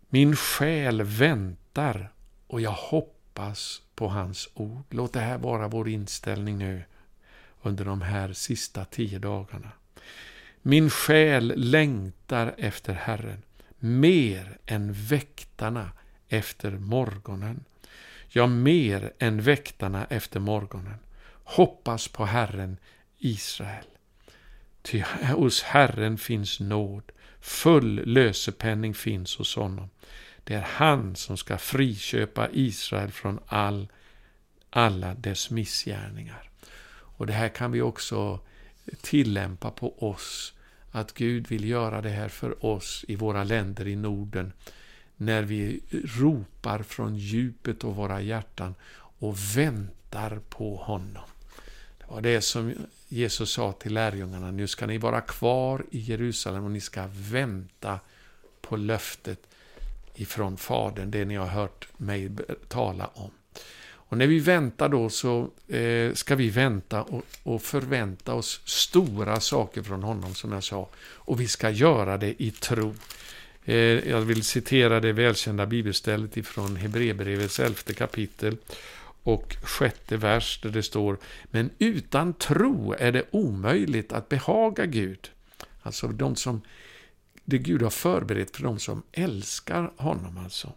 Min 0.09 0.35
själ 0.35 1.01
väntar 1.01 2.11
och 2.47 2.61
jag 2.61 2.71
hoppas 2.71 3.81
på 3.95 4.07
hans 4.07 4.49
ord. 4.53 4.85
Låt 4.89 5.13
det 5.13 5.19
här 5.19 5.37
vara 5.37 5.67
vår 5.67 5.89
inställning 5.89 6.57
nu 6.57 6.83
under 7.61 7.85
de 7.85 8.01
här 8.01 8.33
sista 8.33 8.85
tio 8.85 9.19
dagarna. 9.19 9.71
Min 10.61 10.89
själ 10.89 11.53
längtar 11.55 12.55
efter 12.57 12.93
Herren 12.93 13.41
mer 13.79 14.57
än 14.65 14.93
väktarna 14.93 15.91
efter 16.29 16.71
morgonen. 16.71 17.65
ja, 18.29 18.47
mer 18.47 19.13
än 19.19 19.41
väktarna 19.41 20.05
efter 20.05 20.39
morgonen. 20.39 20.97
Hoppas 21.43 22.07
på 22.07 22.25
Herren, 22.25 22.77
Israel. 23.17 23.85
Ty 24.81 25.03
hos 25.35 25.63
Herren 25.63 26.17
finns 26.17 26.59
nåd, 26.59 27.11
full 27.39 28.01
lösepenning 28.05 28.93
finns 28.93 29.35
hos 29.37 29.55
honom. 29.55 29.89
Det 30.45 30.53
är 30.53 30.61
han 30.61 31.15
som 31.15 31.37
ska 31.37 31.57
friköpa 31.57 32.49
Israel 32.51 33.11
från 33.11 33.39
all, 33.47 33.87
alla 34.69 35.13
dess 35.13 35.49
missgärningar. 35.49 36.49
Och 37.17 37.27
det 37.27 37.33
här 37.33 37.49
kan 37.49 37.71
vi 37.71 37.81
också 37.81 38.39
tillämpa 39.01 39.71
på 39.71 40.09
oss. 40.09 40.53
Att 40.91 41.13
Gud 41.13 41.47
vill 41.47 41.69
göra 41.69 42.01
det 42.01 42.09
här 42.09 42.29
för 42.29 42.65
oss 42.65 43.05
i 43.07 43.15
våra 43.15 43.43
länder 43.43 43.87
i 43.87 43.95
Norden. 43.95 44.53
När 45.15 45.43
vi 45.43 45.81
ropar 45.91 46.83
från 46.83 47.15
djupet 47.15 47.83
av 47.83 47.95
våra 47.95 48.21
hjärtan 48.21 48.75
och 48.97 49.37
väntar 49.57 50.39
på 50.49 50.75
honom. 50.75 51.23
Det 51.97 52.05
var 52.07 52.21
det 52.21 52.41
som 52.41 52.73
Jesus 53.07 53.51
sa 53.51 53.71
till 53.71 53.93
lärjungarna. 53.93 54.51
Nu 54.51 54.67
ska 54.67 54.87
ni 54.87 54.97
vara 54.97 55.21
kvar 55.21 55.85
i 55.91 55.99
Jerusalem 55.99 56.63
och 56.63 56.71
ni 56.71 56.81
ska 56.81 57.03
vänta 57.11 57.99
på 58.61 58.77
löftet 58.77 59.47
ifrån 60.15 60.57
Fadern, 60.57 61.11
det 61.11 61.25
ni 61.25 61.35
har 61.35 61.47
hört 61.47 61.87
mig 61.97 62.31
tala 62.67 63.09
om. 63.13 63.31
Och 64.07 64.17
när 64.17 64.27
vi 64.27 64.39
väntar 64.39 64.89
då 64.89 65.09
så 65.09 65.51
eh, 65.67 66.13
ska 66.13 66.35
vi 66.35 66.49
vänta 66.49 67.01
och, 67.03 67.25
och, 67.43 67.61
förvänta 67.61 68.33
oss 68.33 68.61
stora 68.65 69.39
saker 69.39 69.83
från 69.83 70.03
honom, 70.03 70.35
som 70.35 70.51
jag 70.51 70.63
sa. 70.63 70.89
Och 70.97 71.41
vi 71.41 71.47
ska 71.47 71.69
göra 71.69 72.17
det 72.17 72.43
i 72.43 72.51
tro. 72.51 72.95
Eh, 73.65 73.75
jag 74.09 74.21
vill 74.21 74.43
citera 74.43 74.99
det 74.99 75.13
välkända 75.13 75.65
bibelstället 75.65 76.37
ifrån 76.37 76.75
Hebreerbrevets 76.75 77.59
elfte 77.59 77.93
kapitel 77.93 78.57
och 79.23 79.55
sjätte 79.63 80.17
vers 80.17 80.59
där 80.63 80.69
det 80.69 80.83
står 80.83 81.17
Men 81.43 81.69
utan 81.79 82.33
tro 82.33 82.95
är 82.99 83.11
det 83.11 83.23
omöjligt 83.31 84.13
att 84.13 84.29
behaga 84.29 84.85
Gud. 84.85 85.31
Alltså 85.81 86.07
de 86.07 86.35
som 86.35 86.61
det 87.45 87.57
Gud 87.57 87.81
har 87.81 87.89
förberett 87.89 88.55
för 88.55 88.63
dem 88.63 88.79
som 88.79 89.03
älskar 89.11 89.91
honom 89.97 90.37
alltså. 90.37 90.73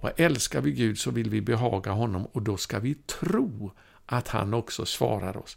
Och 0.00 0.20
älskar 0.20 0.60
vi 0.60 0.72
Gud 0.72 0.98
så 0.98 1.10
vill 1.10 1.30
vi 1.30 1.40
behaga 1.40 1.90
honom 1.90 2.26
och 2.26 2.42
då 2.42 2.56
ska 2.56 2.78
vi 2.78 2.94
tro 2.94 3.72
att 4.06 4.28
han 4.28 4.54
också 4.54 4.86
svarar 4.86 5.36
oss. 5.36 5.56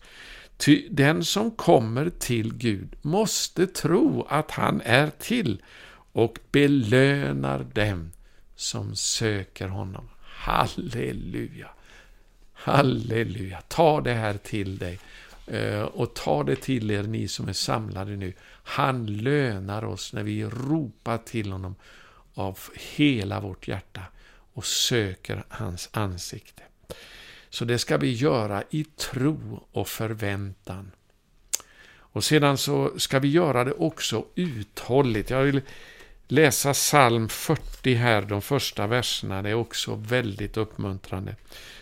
Ty 0.58 0.88
den 0.91 1.25
som 1.25 1.51
kommer 1.51 2.10
till 2.10 2.53
Gud 2.53 2.96
måste 3.01 3.68
tro 3.68 4.25
att 4.30 4.51
han 4.51 4.82
är 4.82 5.10
till 5.10 5.63
och 6.12 6.39
belönar 6.51 7.63
dem 7.63 8.12
som 8.56 8.96
söker 8.96 9.68
honom. 9.68 10.10
Halleluja! 10.22 11.70
Halleluja! 12.53 13.62
Ta 13.68 14.01
det 14.01 14.13
här 14.13 14.34
till 14.34 14.77
dig 14.77 15.00
Eh, 15.48 15.81
och 15.81 16.13
ta 16.13 16.43
det 16.43 16.55
till 16.55 16.91
er 16.91 17.03
ni 17.03 17.27
som 17.27 17.48
är 17.48 17.53
samlade 17.53 18.15
nu. 18.15 18.33
Han 18.63 19.05
lönar 19.05 19.83
oss 19.83 20.13
när 20.13 20.24
vi 20.24 20.43
ropar 20.43 21.17
till 21.17 21.51
honom 21.51 21.75
av 22.33 22.60
hela 22.95 23.39
vårt 23.39 23.67
hjärta 23.67 24.01
och 24.53 24.65
söker 24.65 25.43
hans 25.50 25.89
ansikte. 25.91 26.63
Så 27.50 27.65
det 27.65 27.79
ska 27.79 27.98
vi 27.98 28.13
göra 28.13 28.63
i 28.69 28.83
tro 28.83 29.67
och 29.71 29.88
förväntan. 29.88 30.91
Och 32.13 32.24
sedan 32.24 32.57
så 32.57 33.00
ska 33.00 33.19
vi 33.19 33.27
göra 33.27 33.63
det 33.63 33.71
också 33.71 34.25
uthålligt. 34.36 35.29
Jag 35.29 35.43
vill 35.43 35.62
läsa 36.27 36.74
psalm 36.74 37.29
40 37.29 37.93
här, 37.93 38.21
de 38.21 38.41
första 38.41 38.88
verserna. 38.88 39.41
Det 39.41 39.50
är 39.50 39.53
också 39.53 39.95
väldigt 39.95 40.57
uppmuntrande. 40.57 41.36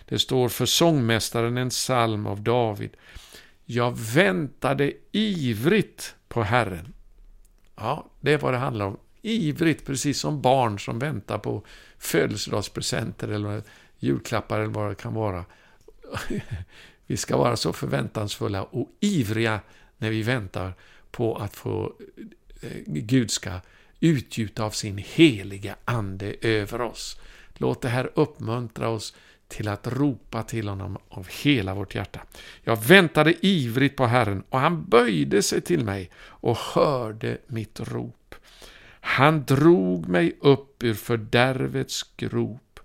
Det 0.06 0.20
står 0.20 0.50
för 0.50 0.66
sångmästaren 0.66 1.58
en 1.58 1.70
psalm 1.70 2.28
av 2.28 2.42
David. 2.42 2.90
Jag 3.72 3.98
väntade 3.98 4.94
ivrigt 5.12 6.16
på 6.28 6.44
Herren. 6.44 6.94
Ja, 7.76 8.12
det 8.20 8.34
är 8.34 8.38
vad 8.38 8.54
det 8.54 8.58
handlar 8.58 8.86
om. 8.86 8.98
Ivrigt, 9.22 9.86
precis 9.86 10.20
som 10.20 10.42
barn 10.42 10.80
som 10.80 11.00
väntar 11.00 11.38
på 11.38 11.64
födelsedagspresenter 11.98 13.28
eller 13.28 13.64
julklappar 14.00 14.60
eller 14.60 14.74
vad 14.74 14.92
det 14.92 14.96
kan 14.96 15.14
vara. 15.14 15.46
Vi 17.06 17.18
ska 17.18 17.38
vara 17.38 17.58
så 17.58 17.74
förväntansfulla 17.74 18.64
och 18.64 18.90
ivriga 19.00 19.60
när 19.98 20.10
vi 20.10 20.24
väntar 20.24 20.74
på 21.12 21.36
att 21.36 21.56
få 21.56 21.94
eh, 22.62 22.70
Gud 22.86 23.32
ska 23.32 23.52
utgjuta 24.00 24.64
av 24.64 24.72
sin 24.72 24.98
heliga 24.98 25.76
Ande 25.86 26.36
över 26.42 26.82
oss. 26.82 27.20
Låt 27.54 27.82
det 27.82 27.90
här 27.90 28.12
uppmuntra 28.16 28.90
oss 28.90 29.14
till 29.50 29.68
att 29.68 29.88
ropa 29.88 30.44
till 30.44 30.68
honom 30.68 30.98
av 31.10 31.28
hela 31.44 31.74
vårt 31.74 31.96
hjärta. 31.96 32.22
Jag 32.64 32.84
väntade 32.84 33.46
ivrigt 33.46 33.96
på 33.96 34.06
Herren 34.06 34.44
och 34.50 34.60
han 34.60 34.86
böjde 34.86 35.42
sig 35.42 35.62
till 35.62 35.84
mig 35.84 36.10
och 36.18 36.58
hörde 36.58 37.38
mitt 37.48 37.80
rop. 37.80 38.36
Han 39.02 39.46
drog 39.46 40.08
mig 40.08 40.38
upp 40.42 40.84
ur 40.84 40.94
fördärvets 40.94 42.06
grop, 42.18 42.80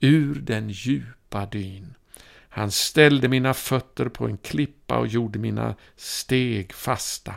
ur 0.00 0.34
den 0.34 0.70
djupa 0.70 1.46
dyn. 1.46 1.94
Han 2.48 2.70
ställde 2.70 3.28
mina 3.28 3.54
fötter 3.54 4.08
på 4.08 4.26
en 4.26 4.38
klippa 4.38 4.98
och 4.98 5.06
gjorde 5.06 5.38
mina 5.38 5.74
steg 5.96 6.72
fasta. 6.72 7.34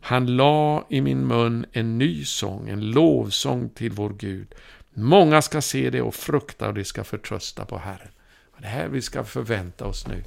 Han 0.00 0.36
la 0.36 0.86
i 0.88 1.00
min 1.00 1.26
mun 1.26 1.66
en 1.72 1.98
ny 1.98 2.24
sång, 2.24 2.68
en 2.68 2.90
lovsång 2.90 3.68
till 3.68 3.92
vår 3.92 4.10
Gud. 4.18 4.54
Många 4.94 5.42
ska 5.42 5.60
se 5.60 5.90
det 5.90 6.02
och 6.02 6.14
frukta 6.14 6.68
och 6.68 6.74
de 6.74 6.84
ska 6.84 7.04
förtrösta 7.04 7.64
på 7.64 7.78
Herren. 7.78 8.10
Det 8.58 8.66
här 8.66 8.88
vi 8.88 9.02
ska 9.02 9.24
förvänta 9.24 9.86
oss 9.86 10.06
nu, 10.06 10.24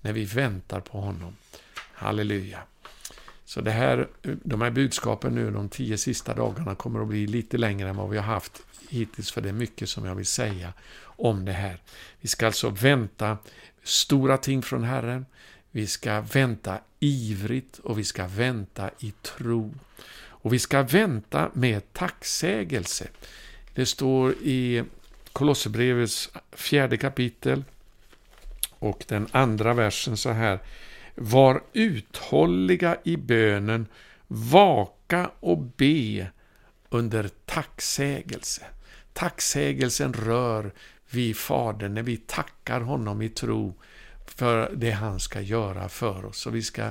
när 0.00 0.12
vi 0.12 0.24
väntar 0.24 0.80
på 0.80 1.00
honom. 1.00 1.36
Halleluja. 1.92 2.58
Så 3.44 3.60
det 3.60 3.70
här, 3.70 4.08
de 4.22 4.60
här 4.60 4.70
budskapen 4.70 5.34
nu 5.34 5.50
de 5.50 5.68
tio 5.68 5.98
sista 5.98 6.34
dagarna 6.34 6.74
kommer 6.74 7.00
att 7.00 7.08
bli 7.08 7.26
lite 7.26 7.58
längre 7.58 7.88
än 7.88 7.96
vad 7.96 8.10
vi 8.10 8.16
har 8.16 8.24
haft 8.24 8.62
hittills, 8.88 9.32
för 9.32 9.40
det 9.40 9.48
är 9.48 9.52
mycket 9.52 9.88
som 9.88 10.04
jag 10.04 10.14
vill 10.14 10.26
säga 10.26 10.72
om 11.02 11.44
det 11.44 11.52
här. 11.52 11.78
Vi 12.20 12.28
ska 12.28 12.46
alltså 12.46 12.70
vänta 12.70 13.38
stora 13.82 14.38
ting 14.38 14.62
från 14.62 14.84
Herren. 14.84 15.26
Vi 15.70 15.86
ska 15.86 16.20
vänta 16.20 16.78
ivrigt 17.00 17.78
och 17.78 17.98
vi 17.98 18.04
ska 18.04 18.26
vänta 18.26 18.90
i 18.98 19.10
tro. 19.10 19.74
Och 20.14 20.52
vi 20.52 20.58
ska 20.58 20.82
vänta 20.82 21.50
med 21.52 21.92
tacksägelse. 21.92 23.08
Det 23.74 23.86
står 23.86 24.32
i 24.32 24.84
Kolosserbrevets 25.32 26.30
fjärde 26.52 26.96
kapitel 26.96 27.64
och 28.78 29.04
den 29.08 29.28
andra 29.30 29.74
versen 29.74 30.16
så 30.16 30.30
här. 30.30 30.58
Var 31.14 31.62
uthålliga 31.72 32.96
i 33.04 33.16
bönen, 33.16 33.86
vaka 34.28 35.30
och 35.40 35.58
be 35.58 36.26
under 36.88 37.30
tacksägelse. 37.46 38.62
Tacksägelsen 39.12 40.12
rör 40.12 40.72
vi 41.10 41.34
Fadern 41.34 41.94
när 41.94 42.02
vi 42.02 42.16
tackar 42.16 42.80
honom 42.80 43.22
i 43.22 43.28
tro 43.28 43.74
för 44.26 44.72
det 44.76 44.90
han 44.90 45.20
ska 45.20 45.40
göra 45.40 45.88
för 45.88 46.24
oss. 46.24 46.46
Och 46.46 46.54
vi 46.54 46.62
ska 46.62 46.90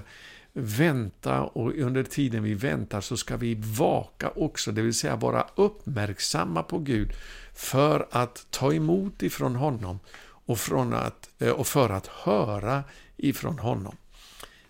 vänta 0.54 1.42
och 1.44 1.78
under 1.78 2.04
tiden 2.04 2.44
vi 2.44 2.54
väntar 2.54 3.02
så 3.02 3.18
ska 3.18 3.38
vi 3.38 3.56
vaka 3.56 4.30
också, 4.30 4.72
det 4.72 4.82
vill 4.82 4.94
säga 4.94 5.16
vara 5.16 5.48
uppmärksamma 5.56 6.64
på 6.64 6.80
Gud 6.80 7.14
för 7.54 8.08
att 8.12 8.48
ta 8.50 8.74
emot 8.74 9.24
ifrån 9.24 9.56
honom 9.56 10.00
och, 10.46 10.60
från 10.60 10.94
att, 10.94 11.30
eh, 11.40 11.50
och 11.50 11.68
för 11.68 11.90
att 11.90 12.08
höra 12.08 12.84
ifrån 13.18 13.60
honom. 13.60 13.96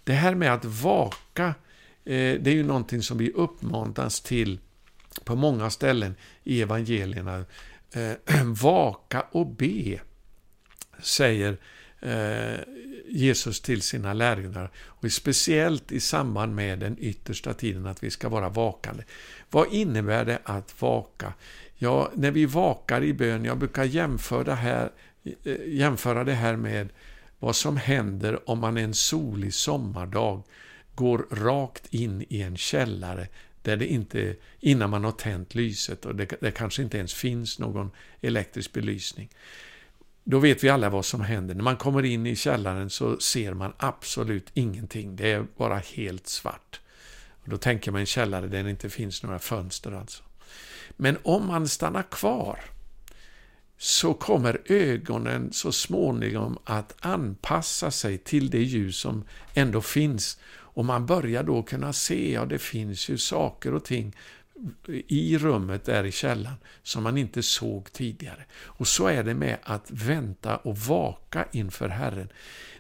Det 0.04 0.14
här 0.14 0.36
med 0.36 0.54
att 0.54 0.66
vaka, 0.66 1.46
eh, 2.06 2.42
det 2.42 2.48
är 2.48 2.54
ju 2.54 2.64
någonting 2.64 3.02
som 3.02 3.18
vi 3.18 3.32
uppmanas 3.32 4.22
till 4.22 4.60
på 5.24 5.36
många 5.36 5.70
ställen 5.70 6.16
i 6.44 6.62
evangelierna. 6.62 7.46
Eh, 7.92 8.44
vaka 8.62 9.22
och 9.32 9.48
be, 9.48 10.00
säger 11.02 11.58
Jesus 13.10 13.62
till 13.62 13.82
sina 13.82 14.14
lärjungar. 14.14 14.72
Och 14.76 15.12
speciellt 15.12 15.92
i 15.92 16.00
samband 16.00 16.56
med 16.56 16.80
den 16.80 16.98
yttersta 17.00 17.54
tiden, 17.54 17.86
att 17.86 18.04
vi 18.04 18.12
ska 18.12 18.30
vara 18.30 18.50
vakande. 18.50 19.04
Vad 19.50 19.74
innebär 19.74 20.26
det 20.26 20.40
att 20.44 20.82
vaka? 20.82 21.34
Ja, 21.76 22.12
när 22.16 22.32
vi 22.32 22.46
vakar 22.46 23.04
i 23.04 23.14
bön, 23.14 23.46
jag 23.46 23.58
brukar 23.58 23.84
jämföra 23.84 24.44
det 24.44 24.56
här, 24.56 24.92
eh, 25.44 25.56
jämföra 25.68 26.24
det 26.24 26.34
här 26.34 26.56
med 26.56 26.90
vad 27.40 27.56
som 27.56 27.78
händer 27.78 28.50
om 28.50 28.60
man 28.60 28.78
en 28.78 28.94
solig 28.94 29.54
sommardag 29.54 30.44
går 30.96 31.26
rakt 31.32 31.94
in 31.94 32.26
i 32.30 32.42
en 32.42 32.58
källare 32.58 33.28
där 33.62 33.78
det 33.78 33.86
inte, 33.86 34.36
innan 34.60 34.90
man 34.90 35.04
har 35.04 35.12
tänt 35.12 35.56
lyset 35.56 36.06
och 36.06 36.16
det, 36.16 36.36
det 36.42 36.52
kanske 36.52 36.82
inte 36.82 36.98
ens 36.98 37.14
finns 37.14 37.60
någon 37.60 37.92
elektrisk 38.22 38.74
belysning. 38.74 39.30
Då 40.24 40.40
vet 40.40 40.64
vi 40.64 40.70
alla 40.70 40.90
vad 40.90 41.06
som 41.06 41.22
händer. 41.22 41.56
När 41.56 41.64
man 41.64 41.78
kommer 41.78 42.06
in 42.06 42.26
i 42.26 42.36
källaren 42.36 42.90
så 42.90 43.20
ser 43.20 43.54
man 43.54 43.74
absolut 43.78 44.50
ingenting. 44.54 45.16
Det 45.16 45.32
är 45.32 45.46
bara 45.58 45.78
helt 45.78 46.28
svart. 46.28 46.80
Och 47.44 47.50
då 47.50 47.58
tänker 47.58 47.92
man 47.92 48.00
en 48.00 48.06
källare 48.06 48.48
där 48.48 48.64
det 48.64 48.70
inte 48.70 48.90
finns 48.90 49.24
några 49.24 49.40
fönster 49.40 49.92
alltså. 49.92 50.24
Men 50.98 51.18
om 51.24 51.48
man 51.48 51.68
stannar 51.68 52.04
kvar 52.04 52.60
så 53.78 54.14
kommer 54.14 54.62
ögonen 54.66 55.54
så 55.54 55.72
småningom 55.72 56.58
att 56.64 56.96
anpassa 57.00 57.92
sig 57.92 58.18
till 58.18 58.50
det 58.50 58.64
ljus 58.64 58.98
som 58.98 59.24
ändå 59.54 59.82
finns. 59.82 60.40
Och 60.74 60.86
man 60.86 61.06
börjar 61.06 61.44
då 61.44 61.64
kunna 61.64 61.94
se, 61.94 62.34
ja 62.34 62.46
det 62.46 62.60
finns 62.60 63.10
ju 63.10 63.18
saker 63.18 63.74
och 63.74 63.86
ting 63.86 64.16
i 65.08 65.38
rummet 65.38 65.86
där 65.86 66.04
i 66.04 66.12
källaren 66.12 66.58
som 66.84 67.04
man 67.04 67.18
inte 67.18 67.44
såg 67.44 67.92
tidigare. 67.92 68.46
Och 68.54 68.88
så 68.88 69.08
är 69.08 69.24
det 69.24 69.34
med 69.34 69.58
att 69.64 69.92
vänta 69.92 70.58
och 70.58 70.78
vaka 70.78 71.46
inför 71.52 71.90
Herren. 71.90 72.30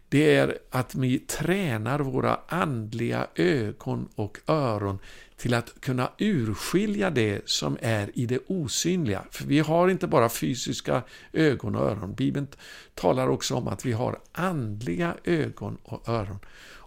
Det 0.09 0.35
är 0.35 0.57
att 0.69 0.95
vi 0.95 1.19
tränar 1.19 1.99
våra 1.99 2.39
andliga 2.47 3.27
ögon 3.35 4.09
och 4.15 4.37
öron 4.47 4.99
till 5.37 5.53
att 5.53 5.81
kunna 5.81 6.11
urskilja 6.17 7.09
det 7.09 7.49
som 7.49 7.77
är 7.81 8.11
i 8.13 8.25
det 8.25 8.39
osynliga. 8.47 9.23
För 9.31 9.45
vi 9.45 9.59
har 9.59 9.89
inte 9.89 10.07
bara 10.07 10.29
fysiska 10.29 11.03
ögon 11.33 11.75
och 11.75 11.89
öron. 11.89 12.13
Bibeln 12.13 12.47
talar 12.93 13.27
också 13.27 13.55
om 13.55 13.67
att 13.67 13.85
vi 13.85 13.91
har 13.91 14.19
andliga 14.31 15.15
ögon 15.23 15.77
och 15.83 16.09
öron. 16.09 16.39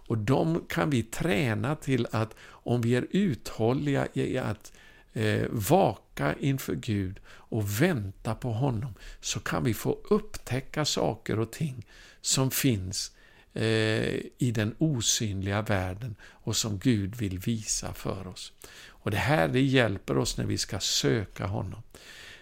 Och 0.07 0.17
de 0.17 0.63
kan 0.67 0.89
vi 0.89 1.03
träna 1.03 1.75
till 1.75 2.07
att, 2.11 2.35
om 2.49 2.81
vi 2.81 2.95
är 2.95 3.07
uthålliga 3.09 4.07
i 4.13 4.37
att 4.37 4.71
eh, 5.15 5.47
vaka 5.49 6.35
inför 6.39 6.75
Gud 6.75 7.19
och 7.27 7.81
vänta 7.81 8.35
på 8.35 8.53
honom, 8.53 8.93
så 9.21 9.39
kan 9.39 9.63
vi 9.63 9.73
få 9.73 9.99
upptäcka 10.09 10.85
saker 10.85 11.39
och 11.39 11.51
ting 11.51 11.85
som 12.21 12.51
finns 12.51 13.11
eh, 13.53 14.15
i 14.37 14.51
den 14.55 14.75
osynliga 14.77 15.61
världen 15.61 16.15
och 16.23 16.55
som 16.55 16.79
Gud 16.79 17.15
vill 17.15 17.39
visa 17.39 17.93
för 17.93 18.27
oss. 18.27 18.53
Och 18.87 19.11
Det 19.11 19.17
här 19.17 19.47
det 19.47 19.61
hjälper 19.61 20.17
oss 20.17 20.37
när 20.37 20.45
vi 20.45 20.57
ska 20.57 20.79
söka 20.79 21.45
honom. 21.45 21.81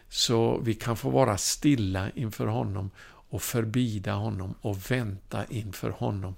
Så 0.09 0.57
vi 0.57 0.73
kan 0.73 0.97
få 0.97 1.09
vara 1.09 1.37
stilla 1.37 2.09
inför 2.15 2.47
honom 2.47 2.91
och 3.05 3.41
förbida 3.41 4.13
honom 4.13 4.55
och 4.61 4.91
vänta 4.91 5.45
inför 5.49 5.89
honom 5.89 6.35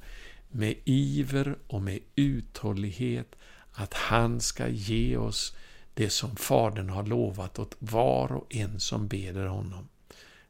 med 0.49 0.75
iver 0.85 1.55
och 1.67 1.81
med 1.81 1.99
uthållighet 2.15 3.35
att 3.71 3.93
han 3.93 4.41
ska 4.41 4.67
ge 4.67 5.17
oss 5.17 5.55
det 5.95 6.09
som 6.09 6.35
Fadern 6.35 6.89
har 6.89 7.03
lovat 7.03 7.59
åt 7.59 7.75
var 7.79 8.31
och 8.31 8.55
en 8.55 8.79
som 8.79 9.07
beder 9.07 9.45
honom. 9.45 9.87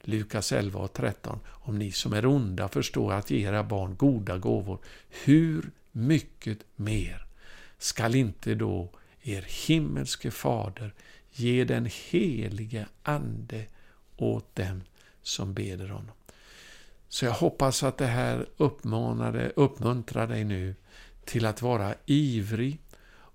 Lukas 0.01 0.51
11 0.51 0.79
och 0.79 0.93
13. 0.93 1.39
Om 1.47 1.79
ni 1.79 1.91
som 1.91 2.13
är 2.13 2.25
onda 2.25 2.67
förstår 2.67 3.13
att 3.13 3.29
ge 3.29 3.47
era 3.47 3.63
barn 3.63 3.95
goda 3.95 4.37
gåvor, 4.37 4.79
hur 5.09 5.71
mycket 5.91 6.59
mer 6.75 7.25
skall 7.77 8.15
inte 8.15 8.55
då 8.55 8.89
er 9.21 9.45
himmelske 9.67 10.31
fader 10.31 10.93
ge 11.31 11.63
den 11.63 11.89
helige 12.11 12.87
Ande 13.03 13.65
åt 14.17 14.55
dem 14.55 14.81
som 15.21 15.53
beder 15.53 15.89
honom. 15.89 16.15
Så 17.07 17.25
jag 17.25 17.31
hoppas 17.31 17.83
att 17.83 17.97
det 17.97 18.05
här 18.05 18.45
uppmanade, 18.57 19.51
uppmuntrar 19.55 20.27
dig 20.27 20.43
nu 20.43 20.75
till 21.25 21.45
att 21.45 21.61
vara 21.61 21.95
ivrig 22.05 22.79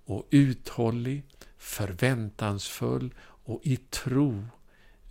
och 0.04 0.26
uthållig, 0.30 1.22
förväntansfull 1.60 3.14
och 3.20 3.60
i 3.62 3.76
tro 3.76 4.46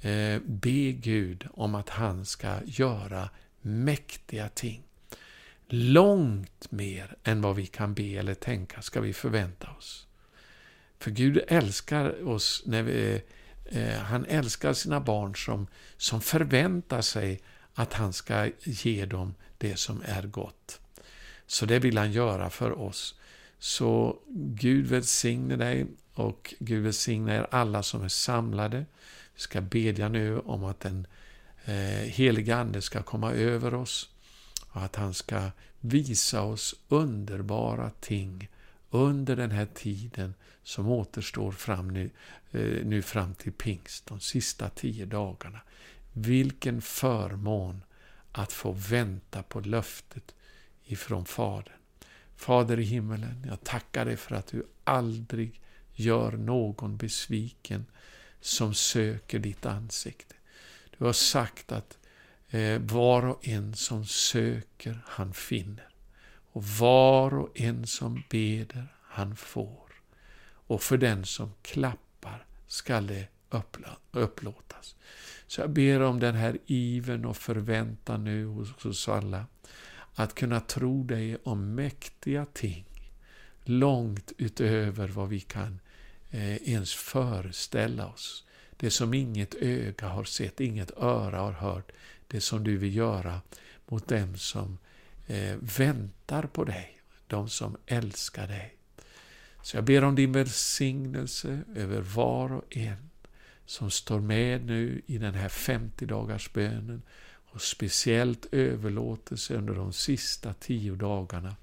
eh, 0.01 0.41
be 0.45 0.91
Gud 0.91 1.47
om 1.53 1.75
att 1.75 1.89
han 1.89 2.25
ska 2.25 2.59
göra 2.65 3.29
mäktiga 3.61 4.49
ting. 4.49 4.83
Långt 5.67 6.71
mer 6.71 7.15
än 7.23 7.41
vad 7.41 7.55
vi 7.55 7.65
kan 7.65 7.93
be 7.93 8.03
eller 8.03 8.33
tänka 8.33 8.81
ska 8.81 9.01
vi 9.01 9.13
förvänta 9.13 9.71
oss. 9.77 10.07
För 10.99 11.11
Gud 11.11 11.43
älskar 11.47 12.27
oss 12.27 12.63
när 12.65 12.83
vi, 12.83 13.21
eh, 13.65 13.93
eh 13.93 13.99
han 13.99 14.25
älskar 14.25 14.73
sina 14.73 14.99
barn 14.99 15.35
som, 15.35 15.67
som 15.97 16.21
förväntar 16.21 17.01
sig 17.01 17.41
att 17.73 17.93
han 17.93 18.13
ska 18.13 18.49
ge 18.63 19.05
dem 19.05 19.35
det 19.57 19.75
som 19.75 20.01
är 20.05 20.23
gott. 20.23 20.81
Så 21.47 21.65
det 21.65 21.79
vill 21.79 21.97
han 21.97 22.11
göra 22.11 22.49
för 22.49 22.79
oss. 22.79 23.19
Så 23.59 24.19
Gud 24.35 24.87
välsigne 24.87 25.55
dig 25.55 25.87
och 26.19 26.53
Gud 26.59 26.83
välsigne 26.83 27.35
er 27.35 27.47
alla 27.51 27.83
som 27.83 28.03
är 28.03 28.09
samlade. 28.09 28.85
Vi 29.33 29.41
ska 29.41 29.61
bedja 29.61 30.09
nu 30.09 30.39
om 30.39 30.63
att 30.63 30.79
den 30.79 31.07
eh, 31.65 31.73
heliga 32.05 32.57
Ande 32.57 32.81
ska 32.81 33.03
komma 33.03 33.31
över 33.31 33.73
oss 33.73 34.09
och 34.69 34.81
att 34.81 34.95
han 34.95 35.13
ska 35.13 35.51
visa 35.79 36.41
oss 36.41 36.75
underbara 36.87 37.89
ting 37.99 38.49
under 38.89 39.35
den 39.35 39.51
här 39.51 39.67
tiden 39.73 40.33
som 40.63 40.87
återstår 40.87 41.51
fram 41.51 41.87
nu, 41.87 42.09
eh, 42.51 42.85
nu 42.85 43.01
fram 43.01 43.33
till 43.35 43.51
pingst, 43.51 44.05
de 44.05 44.19
sista 44.19 44.69
tio 44.69 45.05
dagarna. 45.05 45.59
Vilken 46.13 46.81
förmån 46.81 47.83
att 48.31 48.51
få 48.53 48.71
vänta 48.71 49.43
på 49.43 49.59
löftet 49.59 50.35
ifrån 50.85 51.25
Fadern. 51.25 51.73
Fader 52.35 52.79
i 52.79 52.83
himmelen, 52.83 53.45
jag 53.47 53.63
tackar 53.63 54.05
dig 54.05 54.17
för 54.17 54.35
att 54.35 54.47
du 54.47 54.65
aldrig 54.83 55.61
gör 55.99 56.31
någon 56.31 56.97
besviken 56.97 57.85
som 58.41 58.73
söker 58.73 59.39
ditt 59.39 59.65
ansikte. 59.65 60.35
Du 60.97 61.05
har 61.05 61.13
sagt 61.13 61.71
att 61.71 61.97
eh, 62.49 62.79
var 62.81 63.25
och 63.25 63.47
en 63.47 63.75
som 63.75 64.05
söker, 64.05 64.99
han 65.05 65.33
finner. 65.33 65.89
Och 66.51 66.63
var 66.63 67.33
och 67.33 67.59
en 67.59 67.87
som 67.87 68.23
beder, 68.29 68.87
han 69.03 69.35
får. 69.35 69.89
Och 70.41 70.83
för 70.83 70.97
den 70.97 71.25
som 71.25 71.53
klappar 71.61 72.45
skall 72.67 73.07
det 73.07 73.27
upplåtas. 74.11 74.95
Så 75.47 75.61
jag 75.61 75.69
ber 75.69 76.01
om 76.01 76.19
den 76.19 76.35
här 76.35 76.57
iven 76.65 77.25
och 77.25 77.37
förväntan 77.37 78.23
nu 78.23 78.45
hos 78.45 78.85
oss 78.85 79.09
alla. 79.09 79.45
Att 80.15 80.35
kunna 80.35 80.59
tro 80.59 81.03
dig 81.03 81.37
om 81.43 81.75
mäktiga 81.75 82.45
ting. 82.45 82.85
Långt 83.63 84.31
utöver 84.37 85.07
vad 85.07 85.29
vi 85.29 85.39
kan 85.39 85.79
eh, 86.31 86.69
ens 86.69 86.93
föreställa 86.93 88.07
oss. 88.07 88.43
Det 88.77 88.91
som 88.91 89.13
inget 89.13 89.55
öga 89.55 90.07
har 90.07 90.23
sett, 90.23 90.59
inget 90.59 90.91
öra 90.97 91.39
har 91.39 91.51
hört. 91.51 91.91
Det 92.27 92.41
som 92.41 92.63
du 92.63 92.77
vill 92.77 92.95
göra 92.95 93.41
mot 93.87 94.07
dem 94.07 94.37
som 94.37 94.77
eh, 95.27 95.55
väntar 95.59 96.43
på 96.43 96.63
dig, 96.63 97.01
de 97.27 97.49
som 97.49 97.77
älskar 97.85 98.47
dig. 98.47 98.75
Så 99.61 99.77
jag 99.77 99.83
ber 99.83 100.03
om 100.03 100.15
din 100.15 100.31
välsignelse 100.31 101.61
över 101.75 102.01
var 102.01 102.51
och 102.51 102.77
en 102.77 103.09
som 103.65 103.91
står 103.91 104.19
med 104.19 104.65
nu 104.65 105.01
i 105.05 105.17
den 105.17 105.33
här 105.33 105.49
50 105.49 106.05
dagars 106.05 106.53
bönen 106.53 107.01
och 107.51 107.61
speciellt 107.61 108.47
överlåtelse 108.51 109.53
under 109.53 109.73
de 109.73 109.93
sista 109.93 110.53
tio 110.53 110.95
dagarna 110.95 111.55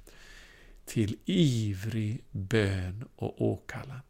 till 0.85 1.17
ivrig 1.25 2.23
bön 2.31 3.05
och 3.17 3.43
åkallan. 3.43 4.01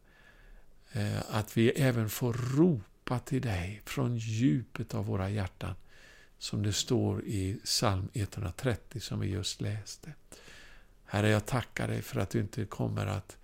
Eh, 0.91 1.19
att 1.29 1.57
vi 1.57 1.69
även 1.69 2.09
får 2.09 2.33
ropa 2.33 3.19
till 3.19 3.41
dig 3.41 3.81
från 3.85 4.17
djupet 4.17 4.95
av 4.95 5.05
våra 5.05 5.29
hjärtan, 5.29 5.75
som 6.37 6.63
det 6.63 6.73
står 6.73 7.23
i 7.25 7.59
psalm 7.63 8.09
130 8.13 8.99
som 8.99 9.19
vi 9.19 9.27
just 9.27 9.61
läste. 9.61 10.13
Herre, 11.05 11.29
jag 11.29 11.45
tackar 11.45 11.87
dig 11.87 12.01
för 12.01 12.19
att 12.19 12.29
du 12.29 12.39
inte 12.39 12.65
kommer 12.65 13.05
att 13.05 13.37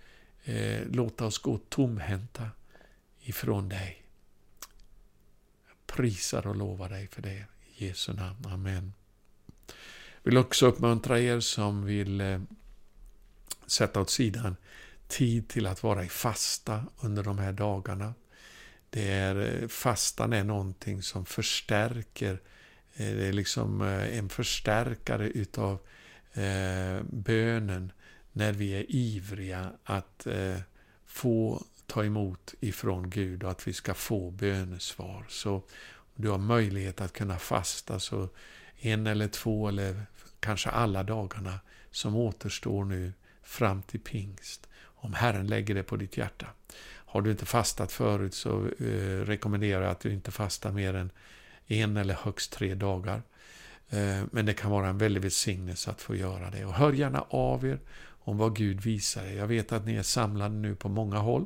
eh, 0.44 0.82
låta 0.92 1.26
oss 1.26 1.38
gå 1.38 1.58
tomhänta 1.58 2.50
ifrån 3.22 3.70
dig. 3.70 4.04
Jag 5.68 5.96
prisar 5.96 6.48
och 6.48 6.56
lovar 6.56 6.90
dig 6.90 7.08
för 7.08 7.22
det. 7.22 7.46
I 7.76 7.86
Jesu 7.86 8.14
namn. 8.14 8.46
Amen. 8.46 8.94
Jag 10.24 10.32
vill 10.32 10.38
också 10.38 10.66
uppmuntra 10.66 11.20
er 11.20 11.40
som 11.40 11.86
vill 11.86 12.22
eh, 12.22 12.42
sätta 13.66 14.02
åt 14.02 14.10
sidan 14.10 14.56
tid 15.14 15.48
till 15.48 15.68
att 15.68 15.84
vara 15.84 16.06
i 16.06 16.10
fasta 16.10 16.86
under 17.02 17.24
de 17.24 17.38
här 17.38 17.54
dagarna. 17.54 18.14
Det 18.90 19.12
är, 19.12 19.62
eh, 19.64 19.68
fastan 19.68 20.34
är 20.34 20.44
någonting 20.44 21.02
som 21.02 21.26
förstärker, 21.26 22.42
eh, 22.94 23.16
det 23.16 23.26
är 23.26 23.34
liksom 23.34 23.82
eh, 23.82 24.18
en 24.18 24.30
förstärkare 24.30 25.28
utav 25.28 25.80
bönen 27.04 27.92
när 28.32 28.52
vi 28.52 28.72
är 28.72 28.86
ivriga 28.90 29.72
att 29.84 30.28
få 31.06 31.64
ta 31.88 32.06
emot 32.06 32.54
ifrån 32.60 33.10
Gud 33.10 33.44
och 33.44 33.52
att 33.52 33.68
vi 33.68 33.74
ska 33.74 33.94
få 33.94 34.32
bönesvar. 34.32 35.26
Så 35.30 35.64
du 36.16 36.30
har 36.30 36.38
möjlighet 36.38 37.02
att 37.02 37.14
kunna 37.14 37.38
fasta 37.40 38.00
så 38.00 38.30
en 38.80 39.08
eller 39.08 39.28
två 39.28 39.68
eller 39.68 40.06
kanske 40.40 40.70
alla 40.70 41.04
dagarna 41.04 41.60
som 41.92 42.16
återstår 42.16 42.86
nu 42.86 43.14
fram 43.44 43.82
till 43.82 44.00
pingst 44.00 44.68
om 45.04 45.14
Herren 45.14 45.48
lägger 45.48 45.76
det 45.76 45.84
på 45.84 45.96
ditt 45.96 46.18
hjärta. 46.18 46.48
Har 46.86 47.22
du 47.22 47.32
inte 47.32 47.46
fastat 47.46 47.92
förut 47.92 48.34
så 48.34 48.68
eh, 48.80 49.26
rekommenderar 49.26 49.82
jag 49.82 49.92
att 49.92 50.00
du 50.00 50.14
inte 50.14 50.32
fastar 50.32 50.72
mer 50.72 50.94
än 50.94 51.12
en 51.68 51.98
eller 51.98 52.14
högst 52.14 52.52
tre 52.52 52.76
dagar. 52.76 53.22
Eh, 53.90 54.24
men 54.32 54.46
det 54.46 54.54
kan 54.54 54.72
vara 54.72 54.88
en 54.88 54.98
väldig 54.98 55.22
välsignelse 55.22 55.92
att 55.92 56.02
få 56.02 56.16
göra 56.16 56.50
det. 56.50 56.66
Och 56.66 56.74
hör 56.74 56.94
gärna 56.94 57.22
av 57.22 57.66
er 57.66 57.80
om 58.04 58.38
vad 58.38 58.56
Gud 58.56 58.82
visar 58.82 59.26
er. 59.26 59.38
Jag 59.38 59.48
vet 59.48 59.72
att 59.72 59.86
ni 59.86 59.96
är 59.96 60.04
samlade 60.04 60.56
nu 60.56 60.76
på 60.76 60.90
många 60.90 61.18
håll 61.18 61.46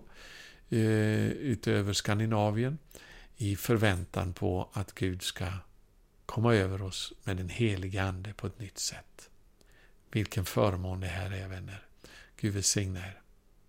eh, 0.70 1.28
utöver 1.28 1.94
Skandinavien 1.94 2.78
i 3.38 3.56
förväntan 3.56 4.34
på 4.34 4.70
att 4.74 4.96
Gud 4.96 5.22
ska 5.22 5.46
komma 6.26 6.56
över 6.56 6.82
oss 6.82 7.14
med 7.24 7.38
den 7.38 7.50
helige 7.50 8.04
Ande 8.04 8.34
på 8.34 8.48
ett 8.48 8.60
nytt 8.60 8.80
sätt. 8.80 9.30
Vilken 10.12 10.46
förmån 10.46 11.00
det 11.00 11.08
här 11.08 11.34
är, 11.34 11.48
vänner. 11.48 11.86
Gud 12.40 12.54
välsigne 12.54 13.00
er. 13.00 13.27